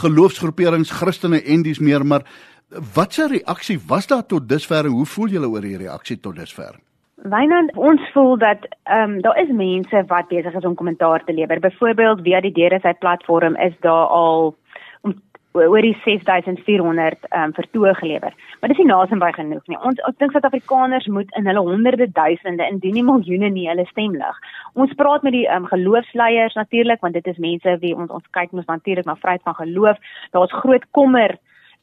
geloofsgroeperings, 0.00 0.94
Christene 0.94 1.42
en 1.42 1.64
dis 1.66 1.82
meer, 1.82 2.06
maar 2.06 2.26
Watse 2.68 3.28
reaksie 3.28 3.78
was 3.86 4.06
daar 4.06 4.26
tot 4.26 4.48
dusver 4.48 4.86
hoe 4.86 5.06
voel 5.06 5.28
julle 5.28 5.48
oor 5.48 5.60
die 5.60 5.76
reaksie 5.76 6.20
tot 6.20 6.36
dusver? 6.36 6.80
Wynand, 7.24 7.76
ons 7.76 8.00
voel 8.12 8.36
dat 8.38 8.66
ehm 8.82 9.10
um, 9.10 9.20
daar 9.22 9.38
is 9.38 9.48
mense 9.48 10.04
wat 10.06 10.28
besig 10.28 10.54
is 10.54 10.64
om 10.64 10.74
kommentaar 10.74 11.24
te 11.24 11.32
lewer. 11.32 11.60
Byvoorbeeld 11.60 12.20
via 12.22 12.40
die 12.40 12.52
Dere 12.52 12.80
sy 12.82 12.92
platform 12.92 13.56
is 13.56 13.72
daar 13.80 14.06
al 14.06 14.56
om 15.00 15.14
oor 15.52 15.80
die 15.80 15.94
6400 16.04 17.28
ehm 17.30 17.44
um, 17.44 17.54
vertoë 17.54 17.94
gelewer. 18.00 18.34
Maar 18.60 18.68
dis 18.68 18.82
nie 18.82 18.88
naasbei 18.90 19.32
genoeg 19.32 19.62
nie. 19.66 19.78
Ons 19.78 20.02
ek 20.08 20.18
dink 20.18 20.32
Suid-Afrikaners 20.32 21.06
moet 21.06 21.30
in 21.38 21.46
hulle 21.46 21.64
honderde 21.68 22.10
duisende 22.12 22.66
indien 22.66 22.98
nie 22.98 23.06
miljoene 23.06 23.50
nie 23.54 23.68
hulle 23.68 23.86
stem 23.92 24.18
lig. 24.18 24.44
Ons 24.74 24.92
praat 24.98 25.22
met 25.22 25.32
die 25.32 25.46
ehm 25.46 25.62
um, 25.62 25.70
geloofsleiers 25.70 26.58
natuurlik 26.58 27.00
want 27.00 27.14
dit 27.14 27.26
is 27.26 27.38
mense 27.38 27.78
wie 27.86 27.94
ons 27.94 28.10
ons 28.10 28.30
kyk 28.36 28.52
mos 28.52 28.66
natuurlik 28.66 29.06
na 29.06 29.16
vryheid 29.22 29.48
van 29.48 29.60
geloof. 29.62 29.96
Daar's 30.32 30.60
groot 30.64 30.90
kommer 30.90 31.38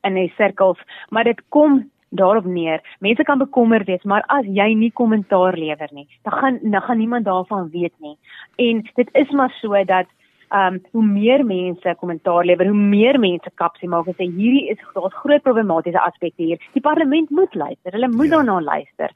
in 0.08 0.14
die 0.18 0.34
sirkels, 0.38 0.80
maar 1.10 1.24
dit 1.24 1.42
kom 1.50 1.82
daarop 2.12 2.46
neer. 2.46 2.82
Mense 3.00 3.24
kan 3.24 3.38
bekommerd 3.38 3.88
wees, 3.88 4.04
maar 4.04 4.24
as 4.28 4.46
jy 4.46 4.74
nie 4.76 4.92
kommentaar 4.92 5.58
lewer 5.58 5.92
nie, 5.92 6.08
dan 6.28 6.34
gaan 6.40 6.60
dan 6.62 6.82
gaan 6.82 6.98
niemand 6.98 7.26
daarvan 7.26 7.70
weet 7.72 7.94
nie. 8.00 8.18
En 8.56 8.84
dit 8.96 9.10
is 9.14 9.32
maar 9.32 9.54
so 9.62 9.84
dat 9.84 10.08
ehm 10.52 10.74
um, 10.74 10.82
hoe 10.92 11.06
meer 11.06 11.46
mense 11.46 11.96
kommentaar 12.00 12.46
lewer, 12.46 12.68
hoe 12.68 12.78
meer 12.96 13.20
mense 13.20 13.52
kapsie 13.56 13.90
maak 13.90 14.08
en 14.08 14.18
sê 14.18 14.28
hierdie 14.28 14.68
is 14.70 14.82
daar's 14.94 15.16
groot 15.24 15.42
problematiese 15.42 16.02
aspekte 16.02 16.44
hier. 16.44 16.60
Die 16.74 16.82
parlement 16.82 17.30
moet 17.30 17.56
luister. 17.56 17.92
Hulle 17.92 18.10
moet 18.10 18.26
ja. 18.26 18.36
daarna 18.36 18.60
luister. 18.62 19.12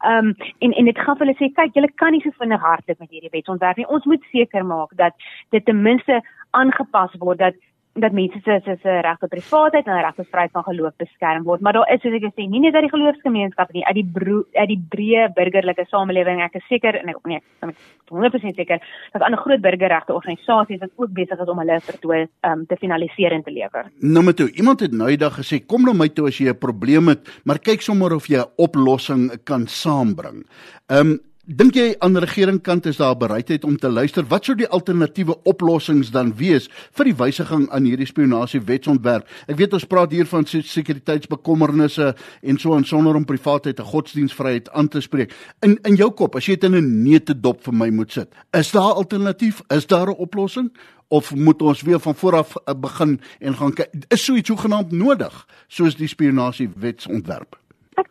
Ehm 0.00 0.26
um, 0.26 0.34
en 0.58 0.72
en 0.72 0.84
dit 0.84 0.98
gaan 0.98 1.16
vir 1.16 1.26
hulle 1.26 1.38
sê 1.38 1.52
kyk, 1.54 1.74
julle 1.74 1.92
kan 1.94 2.12
nie 2.12 2.22
so 2.24 2.34
vinnig 2.38 2.60
hardloop 2.60 2.98
met 2.98 3.10
hierdie 3.10 3.30
wetsontwerp 3.30 3.76
nie. 3.76 3.86
Ons 3.86 4.04
moet 4.04 4.22
seker 4.32 4.66
maak 4.66 4.96
dat 4.96 5.14
dit 5.50 5.64
ten 5.64 5.82
minste 5.82 6.22
aangepas 6.50 7.14
word 7.18 7.38
dat 7.38 7.54
dat 7.92 8.12
mense 8.12 8.38
se 8.44 8.60
se 8.64 8.76
se 8.82 9.00
reg 9.00 9.18
tot 9.18 9.28
privaatheid 9.28 9.86
en 9.86 10.00
reg 10.00 10.14
tot 10.14 10.28
vryheid 10.30 10.52
van 10.52 10.62
geloof 10.62 10.92
beskerm 10.96 11.42
word. 11.42 11.60
Maar 11.60 11.72
daar 11.72 11.92
is 11.94 12.00
soos 12.00 12.14
ek 12.14 12.26
gesê, 12.28 12.46
nie 12.46 12.60
net 12.62 12.74
uit 12.74 12.86
die 12.86 12.92
geloofsgemeenskap 12.92 13.72
nie, 13.74 13.84
uit 13.86 13.98
die 13.98 14.06
bro, 14.06 14.44
uit 14.54 14.68
die 14.70 14.80
breë 14.94 15.30
burgerlike 15.34 15.86
samelewing. 15.90 16.42
Ek 16.44 16.54
is 16.60 16.66
seker 16.70 17.00
en 17.00 17.10
ek 17.10 17.18
nee, 17.26 17.42
ek 17.60 17.72
is 17.74 17.80
100% 18.10 18.58
seker 18.58 18.82
dat 19.12 19.22
ander 19.26 19.42
groot 19.42 19.62
burgerregte 19.64 20.14
organisasies 20.14 20.82
wat 20.82 20.94
ook 20.96 21.14
besig 21.16 21.42
is 21.42 21.50
om 21.50 21.62
hulle 21.62 21.80
vertoë 21.86 22.20
um, 22.46 22.66
te 22.70 22.78
finaliseer 22.78 23.34
en 23.34 23.42
te 23.42 23.54
lewer. 23.54 23.90
Nommer 23.98 24.34
2. 24.38 24.54
Iemand 24.62 24.86
het 24.86 24.94
nou 24.94 25.10
eendag 25.10 25.40
gesê, 25.40 25.60
kom 25.66 25.86
na 25.86 25.94
my 25.96 26.08
toe 26.14 26.28
as 26.30 26.38
jy 26.38 26.50
'n 26.50 26.58
probleem 26.58 27.08
het, 27.08 27.26
maar 27.44 27.58
kyk 27.58 27.82
sommer 27.82 28.14
of 28.14 28.28
jy 28.28 28.38
'n 28.38 28.50
oplossing 28.56 29.30
kan 29.44 29.66
saambring. 29.66 30.46
Ehm 30.86 31.10
um, 31.10 31.18
Dink 31.50 31.74
jy 31.74 31.96
aan 31.98 32.14
die 32.14 32.20
regeringskant 32.22 32.84
is 32.86 33.00
daar 33.00 33.16
bereidheid 33.18 33.64
om 33.66 33.74
te 33.74 33.88
luister? 33.90 34.22
Wat 34.30 34.44
sou 34.46 34.54
die 34.54 34.68
alternatiewe 34.70 35.34
oplossings 35.50 36.12
dan 36.14 36.28
wees 36.38 36.68
vir 36.94 37.08
die 37.08 37.14
wysiging 37.18 37.64
aan 37.74 37.88
hierdie 37.88 38.06
spionasie 38.06 38.60
wetsontwerp? 38.68 39.26
Ek 39.50 39.58
weet 39.58 39.74
ons 39.74 39.86
praat 39.90 40.14
hier 40.14 40.28
van 40.30 40.46
sekuriteitsbekommernisse 40.46 42.12
en 42.14 42.60
so 42.62 42.76
en 42.78 42.86
sonder 42.86 43.18
om 43.18 43.26
privaatheid 43.26 43.82
en 43.82 43.88
godsdienstvryheid 43.88 44.70
aan 44.78 44.92
te 44.94 45.02
spreek. 45.02 45.34
In 45.66 45.74
in 45.90 45.98
jou 45.98 46.12
kop, 46.14 46.38
as 46.38 46.46
jy 46.46 46.54
dit 46.54 46.70
in 46.70 46.76
'n 46.78 47.02
neete 47.02 47.34
dop 47.34 47.64
vir 47.66 47.74
my 47.74 47.90
moet 47.90 48.12
sit, 48.12 48.30
is 48.54 48.70
daar 48.70 48.94
'n 48.94 49.02
alternatief? 49.02 49.62
Is 49.74 49.86
daar 49.86 50.06
'n 50.06 50.22
oplossing? 50.22 50.70
Of 51.08 51.34
moet 51.34 51.62
ons 51.62 51.82
weer 51.82 51.98
van 51.98 52.14
voor 52.14 52.36
af 52.36 52.56
eh, 52.56 52.74
begin 52.74 53.20
en 53.40 53.56
gaan 53.56 53.72
kyk? 53.72 53.90
Is 54.08 54.24
so 54.24 54.34
iets 54.34 54.48
hoegenaamd 54.48 54.92
nodig 54.92 55.46
soos 55.66 55.96
die 55.96 56.08
spionasie 56.08 56.70
wetsontwerp? 56.76 57.56
Ek 57.56 57.69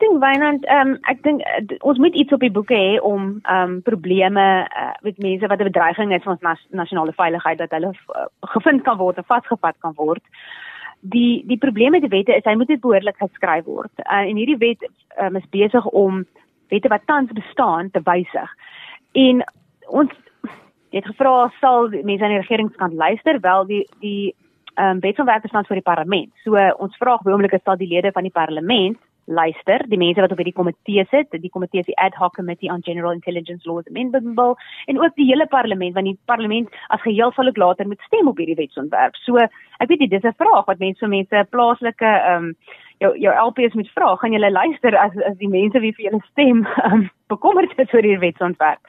dink 0.09 0.23
Wynand, 0.23 0.65
ehm 0.65 0.87
um, 0.87 0.97
ek 1.09 1.21
dink 1.23 1.41
uh, 1.41 1.77
ons 1.81 1.97
moet 1.97 2.15
iets 2.15 2.33
op 2.33 2.39
die 2.39 2.51
boeke 2.51 2.75
hê 2.75 2.99
om 3.01 3.39
ehm 3.43 3.75
um, 3.75 3.81
probleme 3.81 4.45
uh, 4.65 4.93
met 5.01 5.17
mense 5.17 5.47
wat 5.47 5.59
'n 5.59 5.69
bedreiging 5.69 6.13
is 6.13 6.23
vir 6.23 6.31
ons 6.31 6.41
nas 6.41 6.59
nasionale 6.71 7.13
veiligheid 7.13 7.57
dat 7.57 7.71
hulle 7.71 7.93
uh, 7.93 8.25
gevind 8.41 8.83
kan 8.83 8.97
word 8.97 9.17
en 9.17 9.23
vasgevat 9.23 9.75
kan 9.79 9.93
word. 9.95 10.23
Die 11.01 11.43
die 11.45 11.57
probleem 11.57 11.91
met 11.91 12.01
die 12.01 12.09
wette 12.09 12.35
is 12.35 12.45
hy 12.45 12.55
moet 12.55 12.67
dit 12.67 12.81
behoorlik 12.81 13.17
geskryf 13.17 13.65
word. 13.65 13.91
Uh, 13.99 14.25
en 14.29 14.35
hierdie 14.35 14.57
wet 14.57 14.89
um, 15.21 15.35
is 15.35 15.49
besig 15.49 15.85
om 15.85 16.25
wette 16.69 16.89
wat 16.89 17.05
tans 17.05 17.31
bestaan 17.31 17.91
te 17.91 18.01
wysig. 18.03 18.49
En 19.13 19.43
ons 19.87 20.11
het 20.91 21.05
gevra 21.05 21.51
sal 21.59 21.89
mense 21.89 22.23
aan 22.23 22.33
die 22.33 22.41
regeringskant 22.41 22.93
luister 22.93 23.39
wel 23.39 23.65
die 23.65 23.85
die 23.99 24.35
ehm 24.75 24.89
um, 24.89 24.99
wetsontwerp 24.99 25.45
staan 25.47 25.65
voor 25.65 25.75
die 25.75 25.89
parlement. 25.91 26.31
So 26.43 26.55
uh, 26.55 26.73
ons 26.77 26.97
vra 26.97 27.13
op 27.13 27.27
oomblik 27.27 27.53
is 27.53 27.63
dat 27.63 27.77
die 27.77 27.93
lede 27.93 28.11
van 28.11 28.23
die 28.23 28.31
parlement 28.31 28.97
luister, 29.29 29.83
die 29.89 29.99
mense 30.01 30.21
wat 30.23 30.33
op 30.33 30.39
hierdie 30.41 30.55
komitee 30.57 31.05
sit, 31.11 31.29
die 31.43 31.51
komitee 31.53 31.83
is 31.83 31.89
die 31.89 31.97
ad 32.01 32.17
hoc 32.17 32.35
committee 32.35 32.71
on 32.73 32.81
general 32.85 33.13
intelligence 33.13 33.67
laws 33.69 33.87
amendment 33.91 34.33
bill 34.35 34.55
en 34.89 34.99
ook 35.01 35.15
die 35.19 35.27
hele 35.29 35.45
parlement 35.47 35.93
want 35.97 36.09
die 36.09 36.17
parlement 36.31 36.79
as 36.89 37.03
geheel 37.05 37.33
sal 37.35 37.51
ook 37.51 37.61
later 37.61 37.87
moet 37.87 38.01
stem 38.07 38.31
op 38.31 38.41
hierdie 38.41 38.57
wetsontwerp. 38.57 39.17
So 39.25 39.37
ek 39.37 39.89
weet 39.89 39.99
nie 39.99 40.09
dis 40.09 40.25
'n 40.25 40.39
vraag 40.41 40.65
wat 40.65 40.79
mense 40.79 40.99
so 40.99 41.07
mense 41.07 41.45
plaaslike 41.51 42.05
ehm 42.05 42.49
um, 42.49 42.55
jou 42.99 43.13
jou 43.17 43.33
LPs 43.47 43.77
moet 43.79 43.91
vra, 43.95 44.15
gaan 44.15 44.33
julle 44.33 44.51
luister 44.51 44.97
as 44.97 45.13
as 45.29 45.37
die 45.37 45.51
mense 45.51 45.79
wie 45.79 45.93
vir 45.93 46.05
julle 46.09 46.23
stem 46.31 46.65
um, 46.91 47.09
bekommerd 47.27 47.71
is 47.77 47.93
oor 47.93 48.03
hierdie 48.03 48.25
wetsontwerp. 48.25 48.81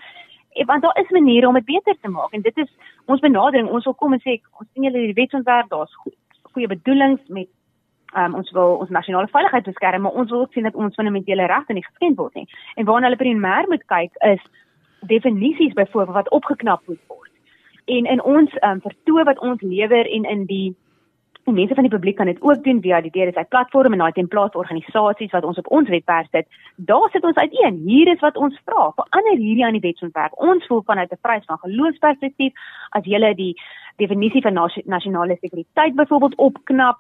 En 0.59 0.67
want 0.67 0.83
daar 0.83 0.99
is 1.01 1.11
maniere 1.11 1.49
om 1.49 1.55
dit 1.55 1.65
beter 1.65 1.95
te 2.01 2.09
maak 2.09 2.33
en 2.33 2.43
dit 2.43 2.59
is 2.59 2.71
ons 3.07 3.21
benadering. 3.21 3.69
Ons 3.69 3.85
wil 3.85 3.95
kom 3.95 4.13
en 4.13 4.21
sê 4.21 4.41
ons 4.59 4.69
sien 4.73 4.85
julle 4.85 4.99
hierdie 4.99 5.23
wetsontwerp, 5.23 5.69
daar's 5.71 5.95
goeie 6.53 6.67
bedoelings 6.67 7.21
met 7.29 7.49
um, 8.17 8.35
ons 8.35 8.51
wil 8.51 8.77
ons 8.83 8.91
nasionale 8.91 9.29
veiligheid 9.29 9.65
beskerm, 9.65 10.03
maar 10.03 10.19
ons 10.19 10.31
wil 10.31 10.41
ook 10.41 10.53
sien 10.53 10.67
dat 10.67 10.75
ons 10.75 10.95
fundamentele 10.95 11.47
regte 11.47 11.73
nie 11.73 11.85
geskend 11.85 12.17
word 12.17 12.35
nie. 12.35 12.49
En 12.75 12.85
waarna 12.85 13.11
hulle 13.11 13.23
primêr 13.23 13.69
moet 13.69 13.85
kyk 13.87 14.17
is 14.33 14.43
definisies 15.01 15.73
byvoorbeeld 15.73 16.17
wat 16.17 16.31
opgeknap 16.31 16.83
moet 16.87 17.01
word. 17.07 17.31
En 17.85 18.07
in 18.07 18.23
ons 18.23 18.55
um, 18.61 18.81
vertoë 18.85 19.25
wat 19.25 19.39
ons 19.39 19.61
lewer 19.61 20.07
en 20.07 20.25
in 20.25 20.47
die 20.47 20.77
En 21.51 21.57
mense 21.57 21.75
van 21.75 21.83
die 21.83 21.93
publiek 21.93 22.17
kan 22.17 22.27
dit 22.27 22.43
ook 22.43 22.65
doen 22.65 22.81
via 22.81 23.01
die 23.01 23.11
DRSI 23.11 23.43
platform 23.49 23.93
en 23.93 23.99
daai 23.99 24.13
template 24.13 24.59
organisasies 24.59 25.33
wat 25.35 25.45
ons 25.45 25.59
op 25.59 25.71
ons 25.71 25.89
webwerf 25.89 26.27
sit. 26.31 26.47
Daar 26.77 27.09
sit 27.11 27.25
ons 27.27 27.37
uiteen. 27.37 27.81
Hier 27.87 28.07
is 28.13 28.21
wat 28.23 28.37
ons 28.37 28.61
vra. 28.65 28.85
Verander 28.95 29.35
hierdie 29.37 29.65
aan 29.67 29.75
die 29.75 29.83
wetsontwerp. 29.83 30.37
Ons 30.39 30.67
voel 30.67 30.83
vanuit 30.87 31.11
'n 31.11 31.19
vrys 31.23 31.45
van 31.45 31.59
geloofsperspektief 31.59 32.53
as 32.91 33.05
jy 33.05 33.35
die 33.35 33.57
definisie 33.97 34.43
van 34.43 34.71
nasionale 34.85 35.37
sekuriteit 35.41 35.95
byvoorbeeld 35.95 36.35
opknap, 36.35 36.99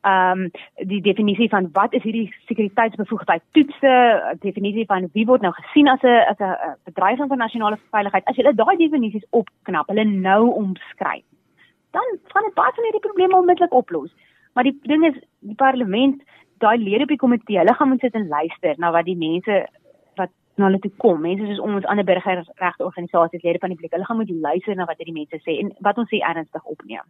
ehm 0.00 0.38
um, 0.40 0.50
die 0.86 1.00
definisie 1.00 1.48
van 1.48 1.68
wat 1.72 1.92
is 1.92 2.02
hierdie 2.02 2.34
sekuriteitsbevoegdheid 2.46 3.42
toetse, 3.50 4.22
definisie 4.38 4.86
van 4.86 5.08
wie 5.12 5.26
word 5.26 5.40
nou 5.40 5.52
gesien 5.52 5.88
as 5.88 6.02
'n 6.02 6.24
as 6.30 6.38
'n 6.38 6.76
bedreiging 6.84 7.28
van 7.28 7.38
nasionale 7.38 7.78
veiligheid. 7.90 8.24
As 8.24 8.36
jy 8.36 8.52
daai 8.54 8.76
definisies 8.76 9.26
opknap, 9.30 9.86
hulle 9.88 10.04
nou 10.04 10.50
omskryf 10.50 11.24
dan 11.96 12.18
gaan 12.32 12.46
dit 12.48 12.54
baie 12.54 12.74
van 12.74 12.84
hierdie 12.84 13.06
probleme 13.06 13.36
onmiddellik 13.36 13.72
oplos. 13.74 14.12
Maar 14.52 14.64
die 14.64 14.78
ding 14.82 15.04
is 15.06 15.18
die 15.38 15.54
parlement, 15.54 16.22
daai 16.62 16.78
lede 16.78 17.06
op 17.06 17.12
die 17.14 17.22
komitee, 17.22 17.58
hulle 17.58 17.74
gaan 17.74 17.88
moet 17.88 18.00
sit 18.04 18.14
en 18.18 18.28
luister 18.28 18.74
na 18.78 18.90
wat 18.94 19.08
die 19.08 19.16
mense 19.16 19.62
na 20.60 20.68
hulle 20.68 20.80
toe 20.82 20.92
kom. 21.00 21.20
Mense 21.24 21.46
soos 21.48 21.62
ons 21.64 21.86
ander 21.90 22.06
burgerregte 22.06 22.86
organisasies, 22.86 23.42
lede 23.44 23.60
van 23.62 23.72
die 23.72 23.78
publiek, 23.78 23.94
hulle 23.96 24.08
gaan 24.08 24.20
moet 24.20 24.32
luister 24.44 24.76
na 24.76 24.86
wat 24.88 25.00
hierdie 25.00 25.16
mense 25.16 25.40
sê 25.44 25.56
en 25.62 25.72
wat 25.84 25.98
ons 26.00 26.10
sê 26.12 26.20
ernstig 26.26 26.68
opneem. 26.74 27.06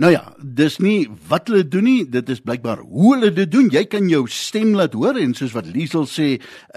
Nou 0.00 0.10
ja, 0.12 0.22
dis 0.40 0.78
nie 0.82 0.98
wat 1.30 1.50
hulle 1.50 1.64
doen 1.68 1.86
nie, 1.86 2.00
dit 2.08 2.32
is 2.34 2.42
blykbaar 2.44 2.82
hoe 2.84 3.14
hulle 3.14 3.30
dit 3.36 3.50
doen. 3.50 3.68
Jy 3.72 3.84
kan 3.92 4.08
jou 4.10 4.24
stem 4.30 4.74
laat 4.78 4.96
hoor 4.98 5.18
en 5.20 5.34
soos 5.36 5.54
wat 5.56 5.68
Liesel 5.70 6.06
sê, 6.10 6.28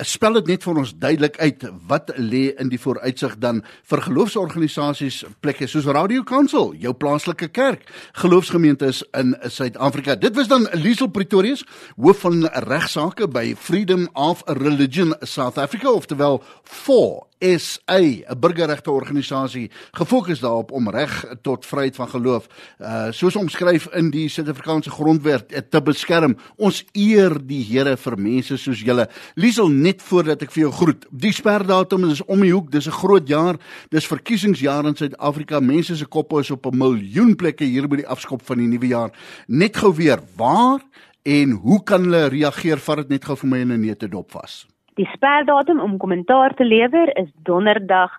spel 0.05 0.39
dit 0.41 0.53
net 0.53 0.67
vir 0.67 0.81
ons 0.83 0.93
duidelik 1.05 1.39
uit 1.41 1.65
wat 1.89 2.13
lê 2.19 2.45
in 2.61 2.69
die 2.71 2.81
vooruitsig 2.81 3.37
dan 3.43 3.63
vir 3.89 4.03
geloofsorganisasies 4.07 5.23
plekke 5.43 5.67
soos 5.71 5.87
Radio 5.89 6.25
Kansel, 6.27 6.73
jou 6.79 6.93
plaaslike 6.97 7.49
kerk, 7.55 7.87
geloofsgemeentes 8.21 9.03
in 9.17 9.33
Suid-Afrika. 9.49 10.17
Dit 10.19 10.37
was 10.37 10.51
dan 10.51 10.67
Liesel 10.77 11.11
Pretorius, 11.13 11.65
hoof 11.97 12.23
van 12.25 12.45
regsaake 12.67 13.29
by 13.31 13.53
Freedom 13.59 14.07
of 14.13 14.43
Religion 14.59 15.15
South 15.21 15.57
Africa 15.61 15.93
oftewel 16.03 16.43
for 16.63 17.27
SA 17.43 17.99
'n 17.99 18.39
burgerregte 18.39 18.91
organisasie 18.91 19.71
gefokus 19.91 20.39
daarop 20.39 20.71
om 20.71 20.89
reg 20.89 21.25
tot 21.41 21.65
vryheid 21.65 21.95
van 21.95 22.09
geloof 22.09 22.47
uh 22.79 23.11
soos 23.11 23.35
omskryf 23.35 23.87
in 23.93 24.11
die 24.11 24.29
Suid-Afrikaanse 24.29 24.89
grondwet 24.89 25.51
uh, 25.51 25.59
te 25.59 25.81
beskerm. 25.81 26.37
Ons 26.55 26.83
eer 26.91 27.35
die 27.47 27.63
Here 27.63 27.97
vir 27.97 28.17
mense 28.17 28.57
soos 28.57 28.79
julle. 28.79 29.07
Liesel 29.35 29.69
net 29.69 30.01
voordat 30.01 30.41
ek 30.41 30.51
vir 30.51 30.63
jou 30.63 30.71
groet. 30.71 31.05
Die 31.11 31.33
sperdatum 31.33 32.09
is 32.09 32.23
om 32.23 32.41
die 32.41 32.53
hoek. 32.53 32.71
Dis 32.71 32.87
'n 32.87 32.99
groot 32.99 33.27
jaar. 33.27 33.59
Dis 33.89 34.07
verkiesingsjaar 34.07 34.85
in 34.85 34.95
Suid-Afrika. 34.95 35.59
Mense 35.59 35.95
se 35.95 36.05
koppe 36.05 36.39
is 36.39 36.51
op 36.51 36.65
'n 36.65 36.77
miljoen 36.77 37.35
plekke 37.35 37.65
hier 37.65 37.87
by 37.87 37.95
die 37.97 38.07
afskop 38.07 38.41
van 38.45 38.57
die 38.57 38.67
nuwe 38.67 38.87
jaar. 38.87 39.11
Net 39.47 39.77
gou 39.77 39.93
weer, 39.93 40.19
waar 40.37 40.79
en 41.23 41.51
hoe 41.51 41.83
kan 41.83 42.03
hulle 42.03 42.29
reageer? 42.29 42.77
Vat 42.77 42.97
dit 42.97 43.09
net 43.09 43.25
gou 43.25 43.35
vir 43.35 43.49
my 43.49 43.59
in 43.59 43.71
'n 43.71 43.81
neete 43.81 44.07
dop 44.07 44.31
vas. 44.31 44.72
Die 44.95 45.09
sperdatum 45.13 45.79
om 45.79 45.97
kommentaar 45.97 46.53
te 46.53 46.65
lewer 46.65 47.17
is 47.17 47.31
donderdag 47.43 48.11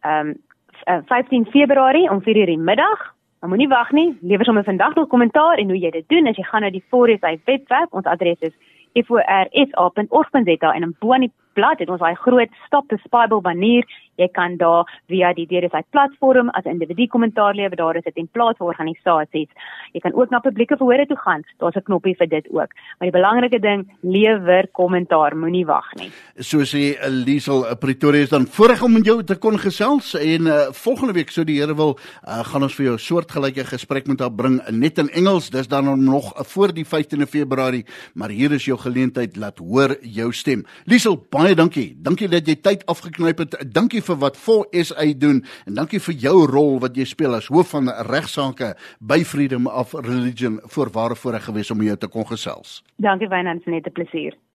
ehm 0.00 0.28
um, 0.28 0.40
15 1.06 1.46
Februarie 1.46 2.10
om 2.10 2.20
4:00 2.20 2.24
in 2.24 2.46
die 2.46 2.58
middag. 2.58 3.14
Maar 3.40 3.48
moenie 3.48 3.68
wag 3.68 3.90
nie, 3.90 4.18
lewer 4.20 4.44
sommer 4.44 4.64
vandag 4.64 4.94
nog 4.94 5.08
kommentaar 5.08 5.58
en 5.58 5.68
hoe 5.68 5.78
jy 5.78 5.90
dit 5.90 6.08
doen 6.08 6.26
as 6.26 6.36
jy 6.36 6.42
gaan 6.42 6.60
na 6.60 6.70
die 6.70 6.84
Forest 6.88 7.22
webwerf. 7.44 7.90
Ons 7.90 8.04
adres 8.04 8.38
is 8.38 8.52
forsa.org.za 9.06 10.72
en 10.72 10.82
in 10.82 10.96
bo 10.98 11.12
aan 11.12 11.20
die 11.20 11.32
blad 11.52 11.78
het 11.78 11.88
ons 11.88 12.00
daai 12.00 12.14
groot 12.14 12.50
stop 12.66 12.88
the 12.88 12.98
bible 13.10 13.40
banner. 13.40 13.84
Jy 14.20 14.28
kan 14.32 14.56
daar 14.56 14.88
via 15.08 15.32
die 15.32 15.46
DRSI 15.46 15.82
platform 15.90 16.50
as 16.50 16.64
individu 16.64 17.06
kommentaar 17.06 17.54
lewer. 17.54 17.76
Daar 17.76 17.96
is 17.96 18.04
'n 18.04 18.12
template 18.12 18.58
vir 18.58 18.66
organisasies. 18.66 19.48
Jy 19.92 20.00
kan 20.00 20.14
ook 20.14 20.30
na 20.30 20.38
publieke 20.40 20.76
verhore 20.76 21.06
toe 21.06 21.16
gaan. 21.16 21.42
Daar's 21.58 21.76
'n 21.76 21.82
knoppie 21.82 22.16
vir 22.16 22.28
dit 22.28 22.46
ook. 22.50 22.70
Maar 22.98 23.10
die 23.10 23.18
belangrike 23.20 23.60
ding, 23.60 23.88
lewer 24.00 24.68
kommentaar, 24.72 25.36
moenie 25.36 25.66
wag 25.66 25.94
nie. 25.94 26.10
So 26.38 26.58
sê 26.58 26.96
Liesel 27.08 27.76
Pretoria 27.76 28.22
is 28.22 28.28
dan 28.28 28.46
voorreg 28.46 28.82
om 28.82 28.92
met 28.92 29.04
jou 29.04 29.22
te 29.24 29.36
kon 29.36 29.58
gesels 29.58 30.14
en 30.14 30.46
uh, 30.46 30.70
volgende 30.70 31.12
week 31.12 31.30
sou 31.30 31.44
die 31.44 31.60
Here 31.60 31.74
wil 31.74 31.98
uh, 31.98 32.44
gaan 32.44 32.62
ons 32.62 32.74
vir 32.74 32.84
jou 32.84 32.94
'n 32.94 32.98
soortgelyke 32.98 33.64
gesprek 33.64 34.06
met 34.06 34.20
haar 34.20 34.32
bring 34.32 34.60
net 34.70 34.98
in 34.98 35.08
Engels. 35.08 35.50
Dis 35.50 35.68
dan 35.68 36.04
nog 36.04 36.32
voor 36.36 36.72
die 36.72 36.84
15de 36.84 37.26
Februarie, 37.26 37.84
maar 38.14 38.28
hier 38.28 38.52
is 38.52 38.64
jou 38.64 38.78
geleentheid 38.78 39.36
laat 39.36 39.58
hoor 39.58 39.96
jou 40.00 40.32
stem. 40.32 40.64
Liesel, 40.84 41.16
baie 41.30 41.54
dankie. 41.54 41.96
Dankie 41.96 42.28
dat 42.28 42.46
jy 42.46 42.56
tyd 42.60 42.86
afgeknyp 42.86 43.38
het. 43.38 43.56
Dankie 43.72 44.02
vir 44.02 44.11
wat 44.18 44.36
voor 44.36 44.66
SA 44.70 45.06
doen 45.16 45.44
en 45.66 45.74
dankie 45.74 46.00
vir 46.00 46.14
jou 46.14 46.46
rol 46.46 46.78
wat 46.80 46.96
jy 46.96 47.04
speel 47.04 47.34
as 47.34 47.46
hoof 47.46 47.74
van 47.74 47.90
regsaake 48.08 48.74
by 49.00 49.22
Freedom 49.24 49.66
of 49.66 49.92
Religion. 49.92 50.60
Voorware 50.62 51.16
voorreg 51.16 51.44
gewees 51.44 51.70
om 51.70 51.82
jou 51.82 51.96
te 51.96 52.08
kon 52.08 52.26
gesels. 52.26 52.82
Dankie 52.96 53.28
Wynand, 53.28 53.66
net 53.66 53.86
'n 53.86 53.92
plesier. 53.92 54.36